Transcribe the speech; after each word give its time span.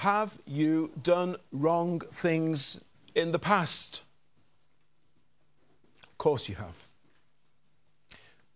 Have 0.00 0.38
you 0.46 0.92
done 1.02 1.36
wrong 1.52 2.00
things 2.00 2.82
in 3.14 3.32
the 3.32 3.38
past? 3.38 4.02
Of 6.04 6.16
course 6.16 6.48
you 6.48 6.54
have. 6.54 6.88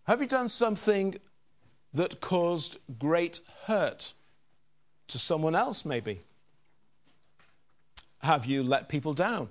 Have 0.07 0.21
you 0.21 0.27
done 0.27 0.49
something 0.49 1.17
that 1.93 2.19
caused 2.19 2.79
great 2.97 3.41
hurt 3.65 4.13
to 5.07 5.19
someone 5.19 5.53
else, 5.53 5.85
maybe? 5.85 6.21
Have 8.23 8.47
you 8.47 8.63
let 8.63 8.89
people 8.89 9.13
down, 9.13 9.49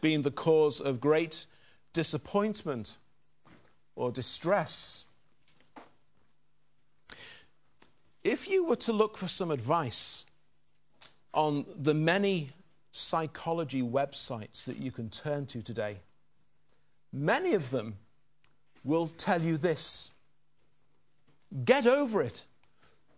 been 0.00 0.22
the 0.22 0.32
cause 0.32 0.80
of 0.80 1.00
great 1.00 1.46
disappointment 1.92 2.98
or 3.94 4.10
distress? 4.10 5.04
If 8.24 8.48
you 8.48 8.64
were 8.64 8.74
to 8.74 8.92
look 8.92 9.16
for 9.16 9.28
some 9.28 9.52
advice 9.52 10.24
on 11.32 11.64
the 11.76 11.94
many 11.94 12.50
psychology 12.92 13.82
websites 13.82 14.64
that 14.64 14.78
you 14.78 14.90
can 14.90 15.10
turn 15.10 15.46
to 15.46 15.62
today, 15.62 15.98
many 17.12 17.54
of 17.54 17.70
them 17.70 17.96
will 18.84 19.06
tell 19.06 19.40
you 19.40 19.56
this. 19.56 20.10
Get 21.64 21.86
over 21.86 22.22
it, 22.22 22.44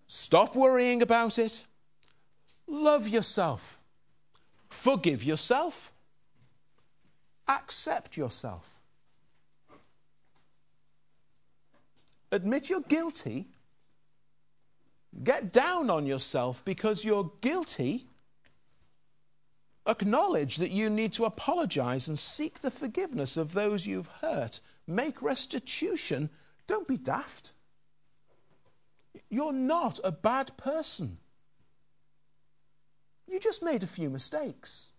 stop 0.07 0.55
worrying 0.57 1.03
about 1.03 1.39
it, 1.39 1.63
love 2.67 3.09
yourself, 3.09 3.81
forgive 4.69 5.23
yourself, 5.23 5.93
accept 7.49 8.17
yourself. 8.17 8.83
Admit 12.31 12.71
you're 12.71 12.81
guilty. 12.81 13.47
Get 15.23 15.53
down 15.53 15.91
on 15.91 16.07
yourself 16.07 16.65
because 16.65 17.05
you're 17.05 17.33
guilty 17.41 18.07
Acknowledge 19.87 20.57
that 20.57 20.71
you 20.71 20.89
need 20.89 21.13
to 21.15 21.25
apologize 21.25 22.07
and 22.07 22.19
seek 22.19 22.61
the 22.61 22.71
forgiveness 22.71 23.37
of 23.37 23.53
those 23.53 23.87
you've 23.87 24.07
hurt. 24.21 24.61
Make 24.87 25.23
restitution. 25.23 26.31
Don't 26.69 26.87
be 26.87 26.97
daft. 26.97 27.53
You're 29.29 29.53
not 29.53 29.99
a 30.05 30.13
bad 30.13 30.57
person. 30.57 31.19
You 33.29 33.41
just 33.41 33.63
made 33.63 33.83
a 33.83 33.89
few 33.89 34.09
mistakes. 34.09 34.91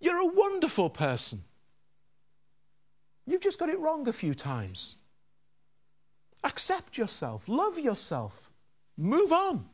You're 0.00 0.20
a 0.20 0.26
wonderful 0.26 0.90
person. 0.90 1.40
You've 3.26 3.40
just 3.40 3.58
got 3.58 3.68
it 3.68 3.78
wrong 3.78 4.06
a 4.06 4.12
few 4.12 4.34
times. 4.34 4.96
Accept 6.44 6.96
yourself, 6.96 7.48
love 7.48 7.78
yourself, 7.78 8.50
move 8.96 9.32
on. 9.32 9.66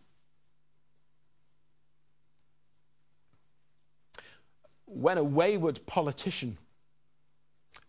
when 4.95 5.19
a 5.19 5.25
wayward 5.25 5.81
politician 5.87 6.57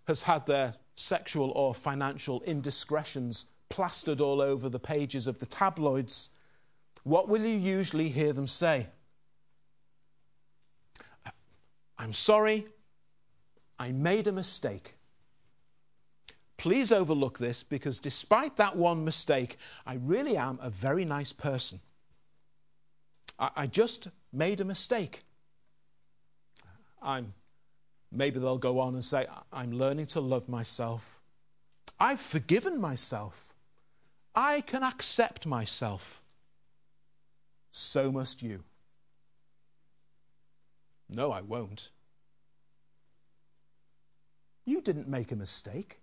has 0.07 0.23
had 0.23 0.45
their 0.47 0.73
sexual 0.95 1.51
or 1.51 1.73
financial 1.73 2.41
indiscretions 2.41 3.45
plastered 3.69 4.19
all 4.19 4.41
over 4.41 4.69
the 4.69 4.79
pages 4.79 5.27
of 5.27 5.39
the 5.39 5.45
tabloids, 5.45 6.31
what 7.03 7.29
will 7.29 7.41
you 7.41 7.57
usually 7.57 8.09
hear 8.09 8.33
them 8.33 8.47
say? 8.47 8.87
I'm 11.97 12.13
sorry, 12.13 12.65
I 13.77 13.91
made 13.91 14.27
a 14.27 14.31
mistake. 14.31 14.94
Please 16.57 16.91
overlook 16.91 17.37
this 17.37 17.63
because 17.63 17.99
despite 17.99 18.55
that 18.57 18.75
one 18.75 19.03
mistake, 19.03 19.57
I 19.85 19.95
really 19.95 20.37
am 20.37 20.57
a 20.61 20.69
very 20.69 21.05
nice 21.05 21.33
person. 21.33 21.79
I, 23.37 23.49
I 23.55 23.67
just 23.67 24.07
made 24.31 24.61
a 24.61 24.65
mistake. 24.65 25.23
I'm 27.01 27.33
maybe 28.11 28.39
they'll 28.39 28.57
go 28.57 28.79
on 28.79 28.93
and 28.93 29.03
say, 29.03 29.27
I'm 29.51 29.71
learning 29.71 30.07
to 30.07 30.21
love 30.21 30.47
myself. 30.47 31.19
I've 31.99 32.19
forgiven 32.19 32.79
myself. 32.79 33.53
I 34.33 34.61
can 34.61 34.83
accept 34.83 35.45
myself. 35.45 36.21
So 37.71 38.11
must 38.11 38.41
you. 38.41 38.63
No, 41.09 41.31
I 41.31 41.41
won't. 41.41 41.89
You 44.65 44.81
didn't 44.81 45.07
make 45.07 45.31
a 45.31 45.35
mistake. 45.35 45.99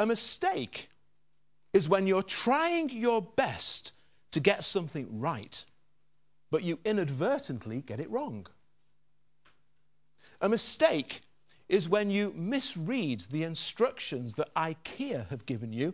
A 0.00 0.06
mistake 0.06 0.88
is 1.74 1.86
when 1.86 2.06
you're 2.06 2.22
trying 2.22 2.88
your 2.88 3.20
best 3.20 3.92
to 4.30 4.40
get 4.40 4.64
something 4.64 5.20
right, 5.20 5.62
but 6.50 6.62
you 6.62 6.78
inadvertently 6.86 7.82
get 7.82 8.00
it 8.00 8.10
wrong. 8.10 8.46
A 10.40 10.48
mistake 10.48 11.20
is 11.68 11.86
when 11.86 12.10
you 12.10 12.32
misread 12.34 13.26
the 13.30 13.42
instructions 13.42 14.32
that 14.34 14.54
IKEA 14.54 15.28
have 15.28 15.44
given 15.44 15.74
you 15.74 15.92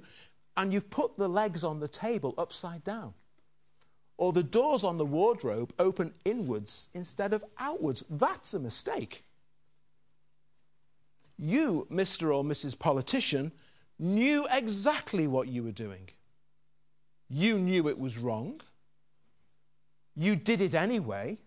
and 0.57 0.73
you've 0.73 0.89
put 0.89 1.17
the 1.17 1.29
legs 1.29 1.65
on 1.65 1.81
the 1.81 1.89
table 1.89 2.33
upside 2.39 2.85
down. 2.85 3.13
Or 4.19 4.33
the 4.33 4.45
doors 4.45 4.85
on 4.85 4.99
the 4.99 5.05
wardrobe 5.05 5.73
open 5.81 6.15
inwards 6.25 6.91
instead 6.95 7.33
of 7.33 7.45
outwards. 7.59 8.05
That's 8.09 8.55
a 8.55 8.61
mistake. 8.61 9.25
You, 11.37 11.89
Mr. 11.91 12.33
or 12.33 12.45
Mrs. 12.45 12.79
Politician, 12.79 13.51
knew 13.99 14.47
exactly 14.51 15.27
what 15.27 15.49
you 15.49 15.63
were 15.63 15.73
doing. 15.73 16.09
You 17.29 17.59
knew 17.59 17.89
it 17.89 17.99
was 17.99 18.19
wrong. 18.19 18.61
You 20.15 20.37
did 20.37 20.61
it 20.61 20.75
anyway 20.75 21.39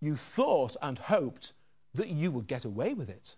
you 0.00 0.16
thought 0.16 0.76
and 0.80 0.98
hoped 0.98 1.52
that 1.94 2.08
you 2.08 2.30
would 2.30 2.46
get 2.46 2.64
away 2.64 2.94
with 2.94 3.10
it. 3.10 3.36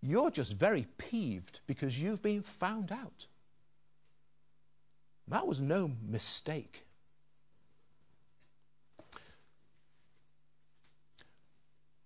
You're 0.00 0.30
just 0.30 0.54
very 0.54 0.86
peeved 0.98 1.60
because 1.66 2.00
you've 2.00 2.22
been 2.22 2.42
found 2.42 2.90
out. 2.90 3.26
That 5.28 5.46
was 5.46 5.60
no 5.60 5.92
mistake. 6.08 6.86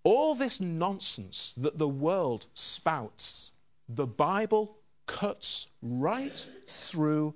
All 0.02 0.34
this 0.34 0.60
nonsense 0.60 1.52
that 1.56 1.78
the 1.78 1.88
world 1.88 2.46
spouts, 2.54 3.52
the 3.88 4.06
Bible 4.06 4.76
cuts 5.06 5.66
right 5.82 6.46
through 6.66 7.34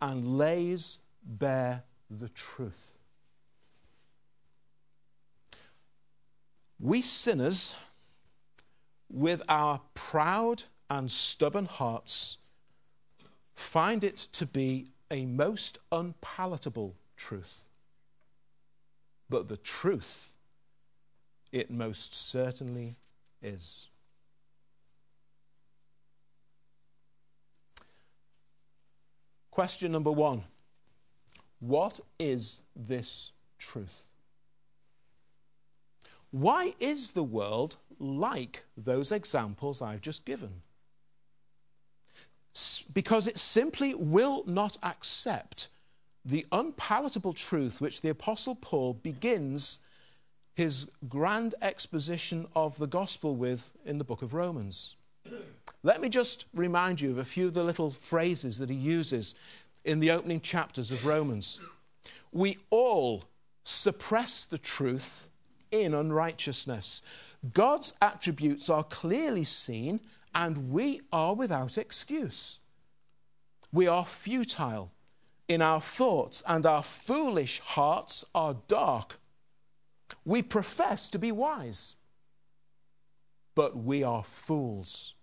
and 0.00 0.38
lays 0.38 0.98
bare 1.22 1.84
the 2.08 2.28
truth. 2.28 2.98
We 6.78 7.02
sinners, 7.02 7.74
with 9.10 9.42
our 9.48 9.82
proud 9.94 10.62
and 10.88 11.10
stubborn 11.10 11.66
hearts, 11.66 12.38
find 13.54 14.02
it 14.02 14.16
to 14.32 14.46
be 14.46 14.92
a 15.10 15.26
most 15.26 15.78
unpalatable 15.92 16.96
truth. 17.16 17.68
But 19.28 19.48
the 19.48 19.58
truth, 19.58 20.34
it 21.52 21.70
most 21.70 22.14
certainly 22.14 22.96
is. 23.42 23.88
Question 29.50 29.92
number 29.92 30.12
one 30.12 30.44
What 31.58 32.00
is 32.18 32.62
this 32.74 33.32
truth? 33.58 34.06
Why 36.30 36.74
is 36.78 37.10
the 37.10 37.24
world 37.24 37.76
like 37.98 38.64
those 38.76 39.10
examples 39.10 39.82
I've 39.82 40.00
just 40.00 40.24
given? 40.24 40.62
Because 42.92 43.26
it 43.26 43.38
simply 43.38 43.94
will 43.94 44.44
not 44.46 44.76
accept 44.82 45.68
the 46.24 46.46
unpalatable 46.52 47.32
truth 47.32 47.80
which 47.80 48.00
the 48.00 48.10
Apostle 48.10 48.54
Paul 48.54 48.94
begins 48.94 49.80
his 50.60 50.90
grand 51.08 51.54
exposition 51.62 52.46
of 52.54 52.76
the 52.76 52.86
gospel 52.86 53.34
with 53.34 53.72
in 53.86 53.96
the 53.96 54.04
book 54.04 54.20
of 54.20 54.34
Romans. 54.34 54.94
Let 55.82 56.02
me 56.02 56.10
just 56.10 56.44
remind 56.52 57.00
you 57.00 57.10
of 57.10 57.16
a 57.16 57.24
few 57.24 57.46
of 57.46 57.54
the 57.54 57.64
little 57.64 57.90
phrases 57.90 58.58
that 58.58 58.68
he 58.68 58.76
uses 58.76 59.34
in 59.86 60.00
the 60.00 60.10
opening 60.10 60.42
chapters 60.42 60.90
of 60.90 61.06
Romans. 61.06 61.58
We 62.30 62.58
all 62.68 63.24
suppress 63.64 64.44
the 64.44 64.58
truth 64.58 65.30
in 65.70 65.94
unrighteousness. 65.94 67.00
God's 67.54 67.94
attributes 68.02 68.68
are 68.68 68.84
clearly 68.84 69.44
seen, 69.44 70.00
and 70.34 70.70
we 70.70 71.00
are 71.10 71.34
without 71.34 71.78
excuse. 71.78 72.58
We 73.72 73.86
are 73.86 74.04
futile 74.04 74.90
in 75.48 75.62
our 75.62 75.80
thoughts, 75.80 76.42
and 76.46 76.66
our 76.66 76.82
foolish 76.82 77.60
hearts 77.60 78.26
are 78.34 78.56
dark. 78.68 79.19
We 80.24 80.42
profess 80.42 81.10
to 81.10 81.18
be 81.18 81.32
wise, 81.32 81.96
but 83.54 83.76
we 83.76 84.02
are 84.02 84.24
fools. 84.24 85.14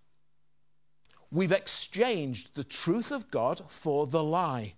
We've 1.30 1.52
exchanged 1.52 2.54
the 2.54 2.64
truth 2.64 3.10
of 3.10 3.30
God 3.30 3.70
for 3.70 4.06
the 4.06 4.22
lie 4.22 4.74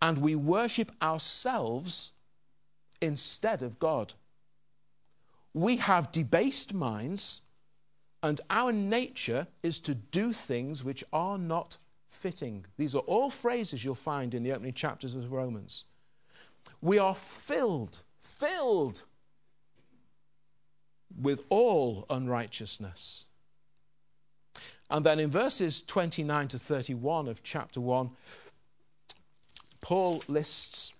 and 0.00 0.18
we 0.18 0.34
worship 0.34 0.92
ourselves 1.02 2.12
instead 3.00 3.62
of 3.62 3.78
God. 3.78 4.14
We 5.52 5.76
have 5.78 6.12
debased 6.12 6.74
minds, 6.74 7.42
and 8.22 8.40
our 8.50 8.72
nature 8.72 9.46
is 9.62 9.80
to 9.80 9.94
do 9.94 10.32
things 10.32 10.84
which 10.84 11.02
are 11.12 11.38
not 11.38 11.78
fitting. 12.08 12.66
These 12.76 12.94
are 12.94 13.00
all 13.00 13.30
phrases 13.30 13.84
you'll 13.84 13.94
find 13.94 14.34
in 14.34 14.42
the 14.42 14.52
opening 14.52 14.74
chapters 14.74 15.14
of 15.14 15.32
Romans. 15.32 15.84
We 16.80 16.98
are 16.98 17.14
filled, 17.14 18.02
filled 18.38 19.04
with 21.20 21.44
all 21.48 22.04
unrighteousness. 22.10 23.24
And 24.90 25.04
then 25.04 25.18
in 25.18 25.30
verses 25.30 25.82
29 25.82 26.48
to 26.48 26.58
31 26.58 27.28
of 27.28 27.42
chapter 27.42 27.80
1, 27.80 28.10
Paul 29.80 30.22
lists 30.28 30.92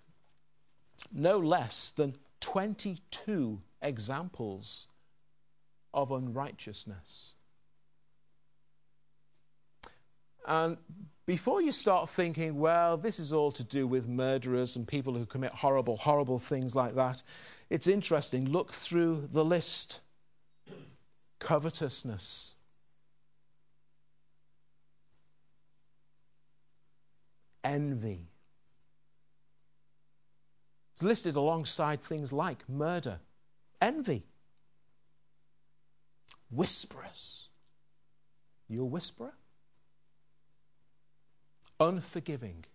no 1.11 1.37
less 1.37 1.91
than 1.91 2.15
22 2.41 3.61
examples 3.81 4.87
of 5.93 6.11
unrighteousness. 6.11 7.35
And 10.45 10.77
before 11.27 11.61
you 11.61 11.73
start 11.73 12.07
thinking, 12.07 12.57
well, 12.57 12.95
this 12.95 13.19
is 13.19 13.33
all 13.33 13.51
to 13.51 13.63
do 13.63 13.85
with 13.85 14.07
murderers 14.07 14.77
and 14.77 14.87
people 14.87 15.13
who 15.13 15.25
commit 15.25 15.51
horrible, 15.51 15.97
horrible 15.97 16.39
things 16.39 16.73
like 16.73 16.95
that, 16.95 17.21
it's 17.69 17.85
interesting. 17.85 18.49
Look 18.49 18.71
through 18.71 19.27
the 19.33 19.43
list 19.43 19.99
covetousness, 21.39 22.53
envy. 27.61 28.29
It's 30.93 31.03
listed 31.03 31.35
alongside 31.35 32.01
things 32.01 32.31
like 32.31 32.67
murder, 32.69 33.19
envy, 33.81 34.23
whisperers. 36.49 37.49
You 38.69 38.83
a 38.83 38.85
whisperer? 38.85 39.33
Unforgiving. 41.79 42.65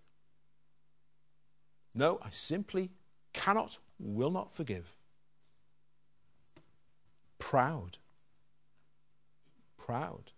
No, 1.95 2.19
I 2.25 2.31
simply 2.31 2.91
cannot, 3.33 3.79
will 3.99 4.31
not 4.31 4.51
forgive. 4.51 4.97
Proud. 7.39 7.99
Proud. 9.77 10.33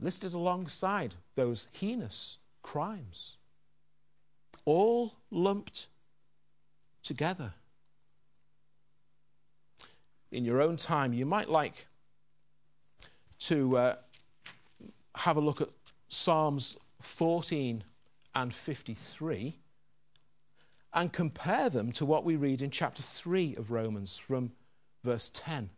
Listed 0.00 0.32
alongside 0.32 1.16
those 1.34 1.68
heinous 1.72 2.38
crimes. 2.62 3.36
All 4.64 5.14
lumped 5.30 5.88
together. 7.02 7.54
In 10.30 10.44
your 10.44 10.62
own 10.62 10.76
time, 10.76 11.12
you 11.12 11.26
might 11.26 11.50
like 11.50 11.88
to 13.40 13.76
uh, 13.76 13.94
have 15.16 15.36
a 15.36 15.40
look 15.40 15.60
at 15.60 15.68
Psalms 16.12 16.76
14 17.00 17.84
and 18.34 18.52
53 18.52 19.56
and 20.92 21.10
compare 21.10 21.70
them 21.70 21.90
to 21.92 22.04
what 22.04 22.22
we 22.22 22.36
read 22.36 22.60
in 22.60 22.70
chapter 22.70 23.02
3 23.02 23.56
of 23.56 23.70
Romans 23.70 24.18
from 24.18 24.52
verse 25.02 25.30
10. 25.32 25.70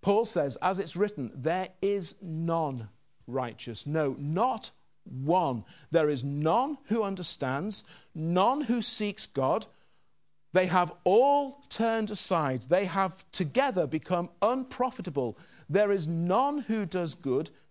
Paul 0.00 0.24
says, 0.24 0.56
as 0.62 0.78
it's 0.78 0.96
written, 0.96 1.30
there 1.34 1.68
is 1.82 2.14
none 2.22 2.88
righteous. 3.26 3.86
No, 3.86 4.16
not 4.18 4.70
one. 5.04 5.64
There 5.90 6.08
is 6.08 6.24
none 6.24 6.78
who 6.84 7.02
understands, 7.02 7.84
none 8.14 8.62
who 8.62 8.80
seeks 8.80 9.26
God. 9.26 9.66
They 10.54 10.66
have 10.66 10.94
all 11.04 11.62
turned 11.68 12.10
aside. 12.10 12.62
They 12.62 12.86
have 12.86 13.22
together 13.32 13.86
become 13.86 14.30
unprofitable. 14.40 15.36
There 15.68 15.92
is 15.92 16.08
none 16.08 16.60
who 16.60 16.86
does 16.86 17.14
good, 17.14 17.50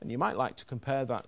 And 0.00 0.10
you 0.10 0.18
might 0.18 0.36
like 0.36 0.56
to 0.56 0.64
compare 0.64 1.04
that 1.04 1.26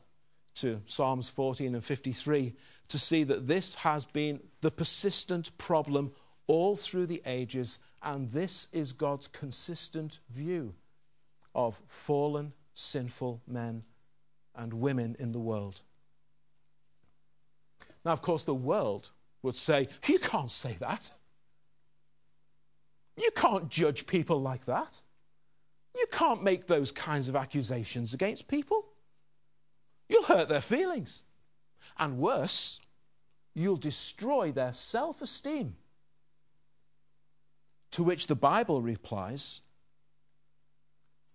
to 0.56 0.82
Psalms 0.86 1.28
14 1.28 1.74
and 1.74 1.84
53 1.84 2.54
to 2.88 2.98
see 2.98 3.24
that 3.24 3.46
this 3.48 3.76
has 3.76 4.04
been 4.04 4.40
the 4.60 4.70
persistent 4.70 5.56
problem 5.58 6.12
all 6.46 6.76
through 6.76 7.06
the 7.06 7.22
ages 7.24 7.78
and 8.02 8.28
this 8.30 8.68
is 8.72 8.92
God's 8.92 9.28
consistent 9.28 10.18
view 10.28 10.74
of 11.54 11.80
fallen, 11.86 12.52
sinful 12.74 13.42
men 13.46 13.84
and 14.54 14.74
women 14.74 15.16
in 15.18 15.32
the 15.32 15.38
world. 15.38 15.82
Now, 18.04 18.12
of 18.12 18.22
course, 18.22 18.44
the 18.44 18.54
world 18.54 19.10
would 19.42 19.56
say, 19.56 19.88
You 20.06 20.18
can't 20.18 20.50
say 20.50 20.74
that. 20.74 21.12
You 23.16 23.30
can't 23.36 23.68
judge 23.68 24.06
people 24.06 24.40
like 24.40 24.64
that. 24.64 25.00
You 25.94 26.06
can't 26.10 26.42
make 26.42 26.66
those 26.66 26.90
kinds 26.90 27.28
of 27.28 27.36
accusations 27.36 28.14
against 28.14 28.48
people. 28.48 28.86
You'll 30.08 30.24
hurt 30.24 30.48
their 30.48 30.60
feelings. 30.60 31.22
And 31.98 32.18
worse, 32.18 32.80
you'll 33.54 33.76
destroy 33.76 34.52
their 34.52 34.72
self 34.72 35.22
esteem. 35.22 35.76
To 37.92 38.02
which 38.02 38.26
the 38.26 38.36
Bible 38.36 38.80
replies, 38.80 39.60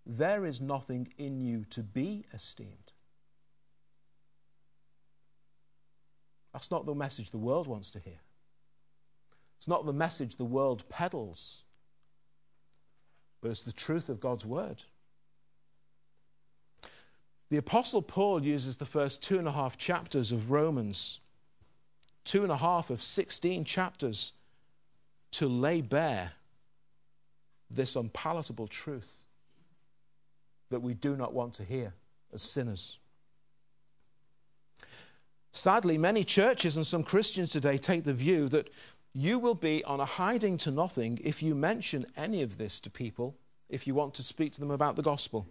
There 0.06 0.46
is 0.46 0.60
nothing 0.60 1.14
in 1.18 1.40
you 1.40 1.66
to 1.70 1.84
be 1.84 2.26
esteemed. 2.34 2.92
That's 6.52 6.72
not 6.72 6.88
the 6.88 6.96
message 6.96 7.30
the 7.30 7.38
world 7.38 7.68
wants 7.68 7.92
to 7.92 8.00
hear. 8.00 8.22
It's 9.58 9.68
not 9.68 9.86
the 9.86 9.94
message 9.94 10.38
the 10.38 10.46
world 10.46 10.90
peddles, 10.90 11.62
but 13.42 13.52
it's 13.52 13.64
the 13.64 13.72
truth 13.72 14.10
of 14.10 14.20
God's 14.20 14.46
word. 14.46 14.84
The 17.50 17.58
Apostle 17.58 18.02
Paul 18.02 18.44
uses 18.44 18.78
the 18.78 18.86
first 18.86 19.24
two 19.24 19.40
and 19.40 19.48
a 19.48 19.52
half 19.52 19.78
chapters 19.78 20.32
of 20.32 20.52
Romans, 20.52 21.20
two 22.26 22.44
and 22.44 22.52
a 22.52 22.58
half 22.58 22.90
of 22.90 23.02
16 23.02 23.64
chapters, 23.64 24.34
to 25.32 25.48
lay 25.48 25.82
bare 25.82 26.34
this 27.70 27.96
unpalatable 27.96 28.68
truth 28.68 29.24
that 30.70 30.82
we 30.82 30.94
do 30.94 31.16
not 31.16 31.34
want 31.34 31.54
to 31.54 31.64
hear 31.64 31.94
as 32.34 32.42
sinners. 32.42 33.00
Sadly, 35.52 35.98
many 35.98 36.24
churches 36.24 36.76
and 36.76 36.86
some 36.86 37.04
Christians 37.04 37.52
today 37.52 37.78
take 37.78 38.04
the 38.04 38.14
view 38.14 38.48
that 38.50 38.70
you 39.18 39.40
will 39.40 39.56
be 39.56 39.84
on 39.84 40.00
a 40.00 40.06
hiding 40.06 40.60
to 40.60 40.70
nothing 40.70 41.20
if 41.24 41.42
you 41.42 41.56
mention 41.56 42.06
any 42.16 42.44
of 42.44 42.60
this 42.60 42.80
to 42.80 42.88
people, 42.88 43.36
if 43.68 43.88
you 43.88 43.96
want 43.96 44.14
to 44.14 44.22
speak 44.22 44.52
to 44.52 44.60
them 44.60 44.70
about 44.70 44.96
the 44.96 45.02
gospel. 45.02 45.48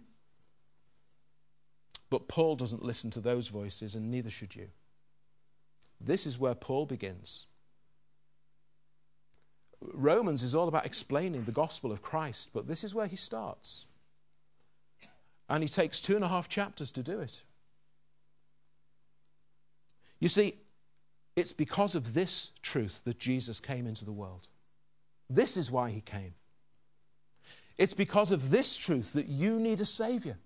But 2.09 2.29
Paul 2.29 2.55
doesn't 2.55 2.81
listen 2.81 3.11
to 3.11 3.19
those 3.19 3.49
voices, 3.49 3.93
and 3.93 4.09
neither 4.09 4.29
should 4.29 4.55
you. 4.55 4.69
This 5.99 6.25
is 6.25 6.39
where 6.39 6.55
Paul 6.55 6.85
begins. 6.85 7.45
Romans 9.81 10.43
is 10.43 10.55
all 10.55 10.69
about 10.69 10.85
explaining 10.85 11.43
the 11.43 11.51
gospel 11.51 11.91
of 11.91 12.01
Christ, 12.01 12.51
but 12.53 12.69
this 12.69 12.85
is 12.85 12.95
where 12.95 13.07
he 13.07 13.17
starts. 13.17 13.85
And 15.49 15.61
he 15.61 15.67
takes 15.67 15.99
two 15.99 16.15
and 16.15 16.23
a 16.23 16.29
half 16.29 16.47
chapters 16.47 16.89
to 16.91 17.03
do 17.03 17.19
it. 17.19 17.41
You 20.21 20.29
see, 20.29 20.55
it's 21.37 21.53
because 21.53 21.93
of 21.93 22.15
this 22.15 22.51
truth 22.63 23.03
that 23.05 23.19
Jesus 23.19 23.59
came 23.59 23.85
into 23.85 24.03
the 24.03 24.11
world. 24.11 24.47
This 25.29 25.55
is 25.55 25.69
why 25.69 25.91
he 25.91 26.01
came. 26.01 26.33
It's 27.77 27.93
because 27.93 28.31
of 28.31 28.49
this 28.49 28.75
truth 28.75 29.13
that 29.13 29.27
you 29.27 29.59
need 29.59 29.79
a 29.79 29.85
Savior. 29.85 30.39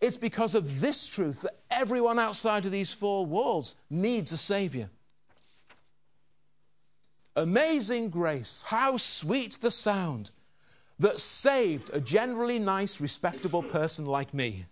It's 0.00 0.16
because 0.16 0.54
of 0.54 0.80
this 0.80 1.06
truth 1.06 1.42
that 1.42 1.58
everyone 1.70 2.18
outside 2.18 2.64
of 2.64 2.72
these 2.72 2.90
four 2.90 3.26
walls 3.26 3.74
needs 3.90 4.32
a 4.32 4.38
Savior. 4.38 4.88
Amazing 7.36 8.08
grace, 8.08 8.64
how 8.68 8.96
sweet 8.96 9.58
the 9.60 9.70
sound 9.70 10.30
that 10.98 11.18
saved 11.18 11.90
a 11.92 12.00
generally 12.00 12.58
nice, 12.58 12.98
respectable 12.98 13.62
person 13.62 14.06
like 14.06 14.32
me. 14.32 14.64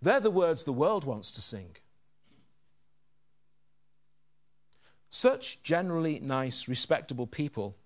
They're 0.00 0.20
the 0.20 0.30
words 0.30 0.64
the 0.64 0.72
world 0.72 1.04
wants 1.04 1.30
to 1.32 1.40
sing. 1.40 1.76
Such 5.10 5.62
generally 5.62 6.20
nice, 6.20 6.68
respectable 6.68 7.26
people 7.26 7.76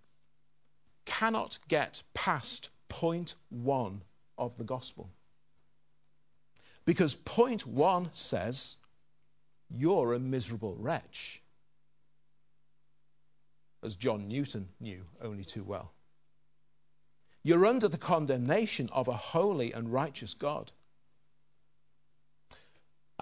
cannot 1.04 1.58
get 1.68 2.02
past 2.14 2.68
point 2.88 3.34
one 3.48 4.02
of 4.36 4.56
the 4.58 4.64
gospel. 4.64 5.10
Because 6.84 7.14
point 7.14 7.66
one 7.66 8.10
says, 8.12 8.76
You're 9.70 10.12
a 10.12 10.18
miserable 10.18 10.74
wretch, 10.76 11.42
as 13.82 13.94
John 13.94 14.28
Newton 14.28 14.68
knew 14.80 15.04
only 15.22 15.44
too 15.44 15.62
well. 15.62 15.92
You're 17.44 17.66
under 17.66 17.88
the 17.88 17.98
condemnation 17.98 18.88
of 18.92 19.08
a 19.08 19.16
holy 19.16 19.72
and 19.72 19.92
righteous 19.92 20.34
God. 20.34 20.72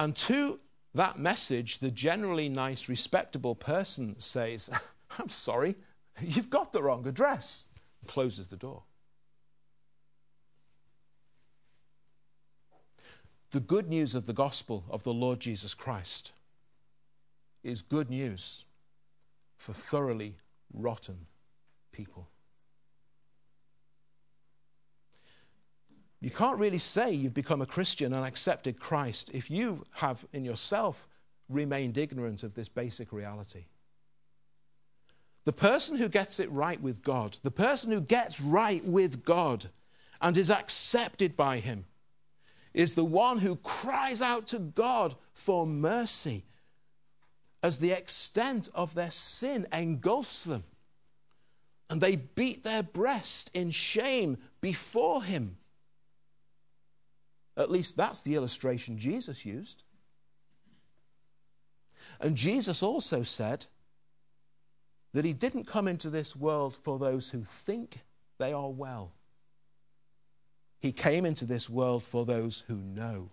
And 0.01 0.17
to 0.17 0.61
that 0.95 1.19
message, 1.19 1.79
the 1.79 1.91
generally 1.91 2.49
nice, 2.49 2.89
respectable 2.89 3.55
person 3.55 4.19
says, 4.19 4.71
I'm 5.19 5.29
sorry, 5.29 5.77
you've 6.23 6.49
got 6.49 6.73
the 6.73 6.83
wrong 6.83 7.07
address, 7.07 7.69
and 8.01 8.09
closes 8.09 8.49
the 8.49 8.57
door. 8.57 8.85
The 13.51 13.61
good 13.61 13.91
news 13.91 14.15
of 14.15 14.25
the 14.25 14.33
gospel 14.33 14.85
of 14.89 15.03
the 15.03 15.13
Lord 15.13 15.39
Jesus 15.39 15.75
Christ 15.75 16.33
is 17.63 17.83
good 17.83 18.09
news 18.09 18.65
for 19.59 19.75
thoroughly 19.75 20.37
rotten 20.73 21.27
people. 21.93 22.31
You 26.21 26.31
can't 26.31 26.59
really 26.59 26.79
say 26.79 27.13
you've 27.13 27.35
become 27.35 27.63
a 27.63 27.67
Christian 27.67 28.13
and 28.13 28.27
accepted 28.27 28.79
Christ 28.79 29.31
if 29.33 29.51
you 29.51 29.85
have 29.93 30.27
in 30.33 30.45
yourself 30.45 31.09
remained 31.49 31.97
ignorant 31.97 32.43
of 32.43 32.55
this 32.55 32.69
basic 32.69 33.13
reality. 33.13 33.65
The 35.45 35.53
person 35.53 35.97
who 35.97 36.09
gets 36.09 36.39
it 36.39 36.51
right 36.51 36.81
with 36.81 37.03
God, 37.03 37.39
the 37.43 37.51
person 37.51 37.91
who 37.91 38.01
gets 38.01 38.41
right 38.41 38.85
with 38.85 39.25
God 39.25 39.71
and 40.21 40.37
is 40.37 40.51
accepted 40.51 41.37
by 41.37 41.61
Him, 41.61 41.87
is 42.75 42.95
the 42.95 43.05
one 43.05 43.39
who 43.39 43.57
cries 43.57 44.21
out 44.21 44.47
to 44.49 44.59
God 44.59 45.17
for 45.33 45.67
mercy 45.67 46.45
as 47.63 47.79
the 47.79 47.91
extent 47.91 48.69
of 48.75 48.95
their 48.95 49.11
sin 49.11 49.67
engulfs 49.73 50.45
them. 50.45 50.65
And 51.89 52.01
they 52.01 52.17
beat 52.17 52.63
their 52.63 52.83
breast 52.83 53.51
in 53.55 53.71
shame 53.71 54.37
before 54.61 55.25
Him. 55.25 55.57
At 57.61 57.71
least 57.71 57.95
that's 57.95 58.23
the 58.23 58.37
illustration 58.37 58.97
Jesus 58.97 59.45
used. 59.45 59.83
And 62.19 62.35
Jesus 62.35 62.83
also 62.83 63.23
said 63.23 63.67
that 65.13 65.27
he 65.27 65.35
didn't 65.35 65.67
come 65.67 65.87
into 65.87 66.09
this 66.09 66.35
world 66.35 66.75
for 66.75 66.99
those 66.99 67.31
who 67.31 67.45
think 67.45 67.99
they 68.39 68.55
are 68.55 68.71
well. 68.71 69.13
He 70.79 70.91
came 70.91 71.27
into 71.27 71.45
this 71.45 71.69
world 71.69 72.03
for 72.03 72.25
those 72.25 72.65
who 72.67 72.77
know 72.77 73.29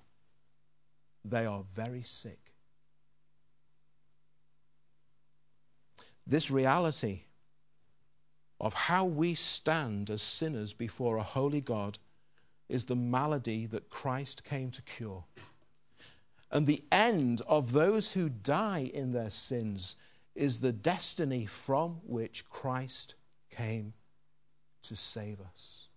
they 1.23 1.45
are 1.45 1.63
very 1.73 2.01
sick. 2.01 2.51
This 6.25 6.51
reality 6.51 7.21
of 8.59 8.73
how 8.73 9.05
we 9.05 9.35
stand 9.35 10.09
as 10.09 10.21
sinners 10.21 10.73
before 10.73 11.15
a 11.15 11.23
holy 11.23 11.61
God 11.61 11.97
is 12.69 12.85
the 12.85 12.95
malady 12.95 13.65
that 13.65 13.89
Christ 13.89 14.43
came 14.43 14.71
to 14.71 14.81
cure. 14.81 15.25
And 16.51 16.65
the 16.65 16.83
end 16.91 17.41
of 17.47 17.73
those 17.73 18.13
who 18.13 18.29
die 18.29 18.89
in 18.93 19.11
their 19.11 19.29
sins 19.29 19.95
is 20.35 20.59
the 20.59 20.71
destiny 20.71 21.45
from 21.45 21.99
which 22.05 22.49
Christ 22.49 23.15
came 23.49 23.93
to 24.83 24.95
save 24.95 25.39
us. 25.41 25.87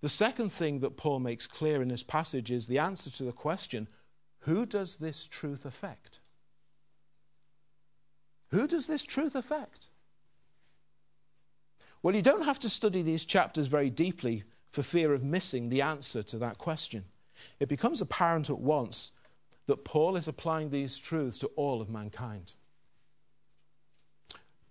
The 0.00 0.08
second 0.08 0.50
thing 0.50 0.80
that 0.80 0.96
Paul 0.96 1.20
makes 1.20 1.46
clear 1.46 1.80
in 1.80 1.88
this 1.88 2.02
passage 2.02 2.50
is 2.50 2.66
the 2.66 2.80
answer 2.80 3.10
to 3.12 3.22
the 3.22 3.32
question 3.32 3.86
who 4.40 4.66
does 4.66 4.96
this 4.96 5.26
truth 5.26 5.64
affect? 5.64 6.18
Who 8.52 8.66
does 8.66 8.86
this 8.86 9.02
truth 9.02 9.34
affect? 9.34 9.88
Well, 12.02 12.14
you 12.14 12.22
don't 12.22 12.44
have 12.44 12.58
to 12.60 12.68
study 12.68 13.02
these 13.02 13.24
chapters 13.24 13.66
very 13.66 13.90
deeply 13.90 14.44
for 14.70 14.82
fear 14.82 15.14
of 15.14 15.22
missing 15.22 15.68
the 15.68 15.82
answer 15.82 16.22
to 16.24 16.38
that 16.38 16.58
question. 16.58 17.04
It 17.60 17.68
becomes 17.68 18.00
apparent 18.00 18.50
at 18.50 18.58
once 18.58 19.12
that 19.66 19.84
Paul 19.84 20.16
is 20.16 20.28
applying 20.28 20.70
these 20.70 20.98
truths 20.98 21.38
to 21.38 21.46
all 21.56 21.80
of 21.80 21.88
mankind. 21.88 22.52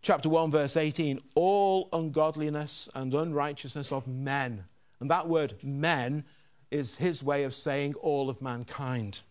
Chapter 0.02 0.30
1, 0.30 0.52
verse 0.52 0.78
18 0.78 1.20
all 1.36 1.90
ungodliness 1.94 2.90
and 2.94 3.14
unrighteousness 3.14 3.92
of 3.92 4.08
men. 4.08 4.66
And 5.00 5.10
that 5.10 5.28
word 5.28 5.56
men 5.64 6.26
is 6.70 6.98
his 6.98 7.24
way 7.24 7.44
of 7.44 7.54
saying 7.54 7.96
all 7.96 8.30
of 8.30 8.42
mankind. 8.42 9.22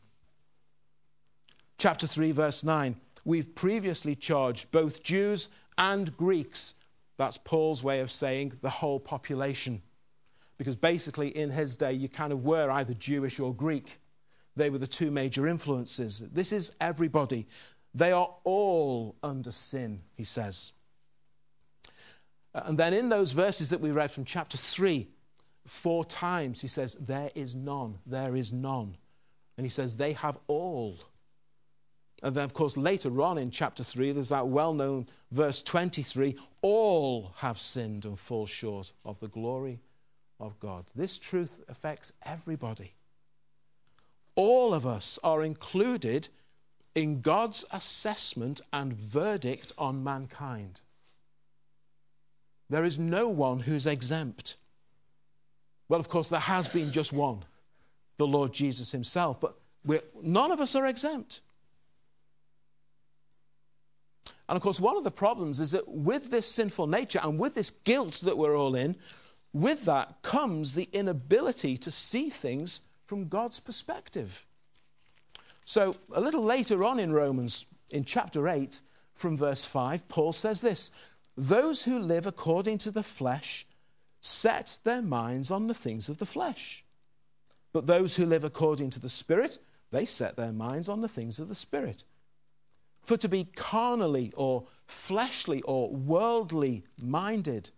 Chapter 1.78 2.06
3, 2.06 2.32
verse 2.32 2.64
9 2.64 2.96
we've 3.24 3.54
previously 3.54 4.14
charged 4.14 4.70
both 4.70 5.02
Jews 5.02 5.48
and 5.78 6.16
Greeks. 6.16 6.74
That's 7.16 7.38
Paul's 7.38 7.82
way 7.82 8.00
of 8.00 8.10
saying 8.10 8.54
the 8.62 8.70
whole 8.70 9.00
population. 9.00 9.82
Because 10.58 10.76
basically, 10.76 11.28
in 11.28 11.50
his 11.50 11.76
day, 11.76 11.92
you 11.92 12.08
kind 12.08 12.32
of 12.32 12.44
were 12.44 12.70
either 12.70 12.92
Jewish 12.94 13.40
or 13.40 13.54
Greek. 13.54 13.98
They 14.56 14.68
were 14.68 14.78
the 14.78 14.86
two 14.86 15.10
major 15.10 15.46
influences. 15.46 16.20
This 16.32 16.52
is 16.52 16.76
everybody. 16.80 17.46
They 17.94 18.12
are 18.12 18.34
all 18.44 19.16
under 19.22 19.50
sin, 19.50 20.02
he 20.14 20.24
says. 20.24 20.72
And 22.52 22.78
then 22.78 22.92
in 22.92 23.08
those 23.08 23.32
verses 23.32 23.70
that 23.70 23.80
we 23.80 23.90
read 23.90 24.10
from 24.10 24.24
chapter 24.24 24.56
3, 24.56 25.08
four 25.66 26.04
times 26.04 26.60
he 26.60 26.68
says, 26.68 26.94
There 26.94 27.30
is 27.34 27.54
none, 27.54 27.98
there 28.04 28.36
is 28.36 28.52
none. 28.52 28.96
And 29.56 29.64
he 29.64 29.70
says, 29.70 29.96
They 29.96 30.12
have 30.14 30.38
all. 30.46 30.98
And 32.22 32.34
then, 32.34 32.44
of 32.44 32.52
course, 32.52 32.76
later 32.76 33.22
on 33.22 33.38
in 33.38 33.50
chapter 33.50 33.82
3, 33.82 34.12
there's 34.12 34.28
that 34.28 34.48
well 34.48 34.74
known 34.74 35.08
verse 35.30 35.62
23 35.62 36.36
all 36.62 37.32
have 37.38 37.58
sinned 37.58 38.04
and 38.04 38.18
fall 38.18 38.46
short 38.46 38.92
of 39.04 39.20
the 39.20 39.28
glory 39.28 39.80
of 40.38 40.58
God. 40.60 40.86
This 40.94 41.18
truth 41.18 41.62
affects 41.68 42.12
everybody. 42.24 42.94
All 44.34 44.74
of 44.74 44.86
us 44.86 45.18
are 45.24 45.42
included 45.42 46.28
in 46.94 47.20
God's 47.20 47.64
assessment 47.72 48.60
and 48.72 48.92
verdict 48.92 49.72
on 49.78 50.04
mankind. 50.04 50.80
There 52.68 52.84
is 52.84 52.98
no 52.98 53.28
one 53.28 53.60
who's 53.60 53.86
exempt. 53.86 54.56
Well, 55.88 56.00
of 56.00 56.08
course, 56.08 56.28
there 56.28 56.40
has 56.40 56.68
been 56.68 56.92
just 56.92 57.12
one, 57.12 57.44
the 58.16 58.26
Lord 58.26 58.52
Jesus 58.52 58.92
himself, 58.92 59.40
but 59.40 59.56
none 60.22 60.52
of 60.52 60.60
us 60.60 60.74
are 60.74 60.86
exempt. 60.86 61.40
And 64.50 64.56
of 64.56 64.64
course, 64.64 64.80
one 64.80 64.96
of 64.96 65.04
the 65.04 65.12
problems 65.12 65.60
is 65.60 65.70
that 65.70 65.86
with 65.86 66.32
this 66.32 66.44
sinful 66.44 66.88
nature 66.88 67.20
and 67.22 67.38
with 67.38 67.54
this 67.54 67.70
guilt 67.70 68.20
that 68.24 68.36
we're 68.36 68.58
all 68.58 68.74
in, 68.74 68.96
with 69.52 69.84
that 69.84 70.22
comes 70.22 70.74
the 70.74 70.88
inability 70.92 71.76
to 71.76 71.92
see 71.92 72.30
things 72.30 72.80
from 73.06 73.28
God's 73.28 73.60
perspective. 73.60 74.44
So, 75.64 75.94
a 76.12 76.20
little 76.20 76.42
later 76.42 76.82
on 76.82 76.98
in 76.98 77.12
Romans, 77.12 77.64
in 77.90 78.04
chapter 78.04 78.48
8, 78.48 78.80
from 79.14 79.36
verse 79.36 79.64
5, 79.64 80.08
Paul 80.08 80.32
says 80.32 80.62
this 80.62 80.90
Those 81.36 81.84
who 81.84 82.00
live 82.00 82.26
according 82.26 82.78
to 82.78 82.90
the 82.90 83.04
flesh 83.04 83.66
set 84.20 84.78
their 84.82 85.00
minds 85.00 85.52
on 85.52 85.68
the 85.68 85.74
things 85.74 86.08
of 86.08 86.18
the 86.18 86.26
flesh. 86.26 86.84
But 87.72 87.86
those 87.86 88.16
who 88.16 88.26
live 88.26 88.42
according 88.42 88.90
to 88.90 89.00
the 89.00 89.08
Spirit, 89.08 89.58
they 89.92 90.06
set 90.06 90.34
their 90.34 90.50
minds 90.50 90.88
on 90.88 91.02
the 91.02 91.08
things 91.08 91.38
of 91.38 91.48
the 91.48 91.54
Spirit. 91.54 92.02
For 93.02 93.16
to 93.16 93.28
be 93.28 93.44
carnally 93.44 94.32
or 94.36 94.66
fleshly 94.86 95.62
or 95.62 95.90
worldly 95.90 96.84
minded 97.00 97.70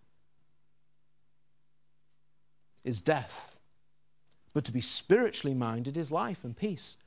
is 2.85 3.00
death, 3.00 3.59
but 4.52 4.64
to 4.64 4.73
be 4.73 4.81
spiritually 4.81 5.55
minded 5.55 5.97
is 5.97 6.11
life 6.11 6.45
and 6.45 6.57
peace. 6.57 6.99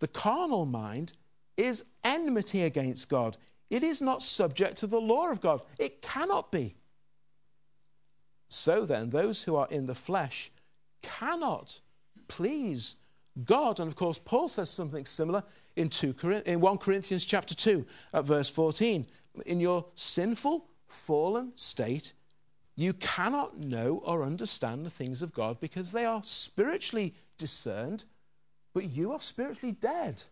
The 0.00 0.08
carnal 0.08 0.66
mind 0.66 1.12
is 1.56 1.84
enmity 2.02 2.62
against 2.62 3.08
God. 3.08 3.36
It 3.68 3.82
is 3.82 4.00
not 4.00 4.22
subject 4.22 4.76
to 4.78 4.86
the 4.86 5.00
law 5.00 5.30
of 5.30 5.40
God. 5.40 5.62
It 5.78 6.02
cannot 6.02 6.50
be. 6.50 6.74
So 8.48 8.84
then, 8.84 9.10
those 9.10 9.44
who 9.44 9.54
are 9.54 9.68
in 9.70 9.86
the 9.86 9.94
flesh 9.94 10.50
cannot 11.02 11.80
please 12.26 12.96
God. 13.44 13.80
And 13.80 13.88
of 13.88 13.96
course, 13.96 14.18
Paul 14.18 14.48
says 14.48 14.70
something 14.70 15.04
similar 15.04 15.42
in, 15.76 15.88
2, 15.88 16.42
in 16.46 16.60
1 16.60 16.78
Corinthians 16.78 17.24
chapter 17.24 17.54
2 17.54 17.86
at 18.12 18.24
verse 18.24 18.48
14. 18.48 19.06
In 19.46 19.60
your 19.60 19.86
sinful, 19.94 20.66
fallen 20.88 21.52
state, 21.56 22.12
you 22.76 22.92
cannot 22.94 23.58
know 23.58 24.02
or 24.04 24.22
understand 24.22 24.84
the 24.84 24.90
things 24.90 25.22
of 25.22 25.32
God 25.32 25.60
because 25.60 25.92
they 25.92 26.04
are 26.04 26.22
spiritually 26.24 27.14
discerned, 27.38 28.04
but 28.72 28.90
you 28.90 29.12
are 29.12 29.20
spiritually 29.20 29.72
dead. 29.72 30.22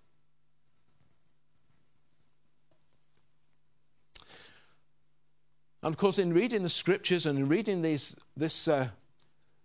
And 5.83 5.95
of 5.95 5.97
course, 5.97 6.19
in 6.19 6.33
reading 6.33 6.63
the 6.63 6.69
scriptures 6.69 7.27
and 7.27 7.39
in 7.39 7.49
reading 7.49 7.83
these, 7.83 8.17
this, 8.37 8.67
uh, 8.67 8.89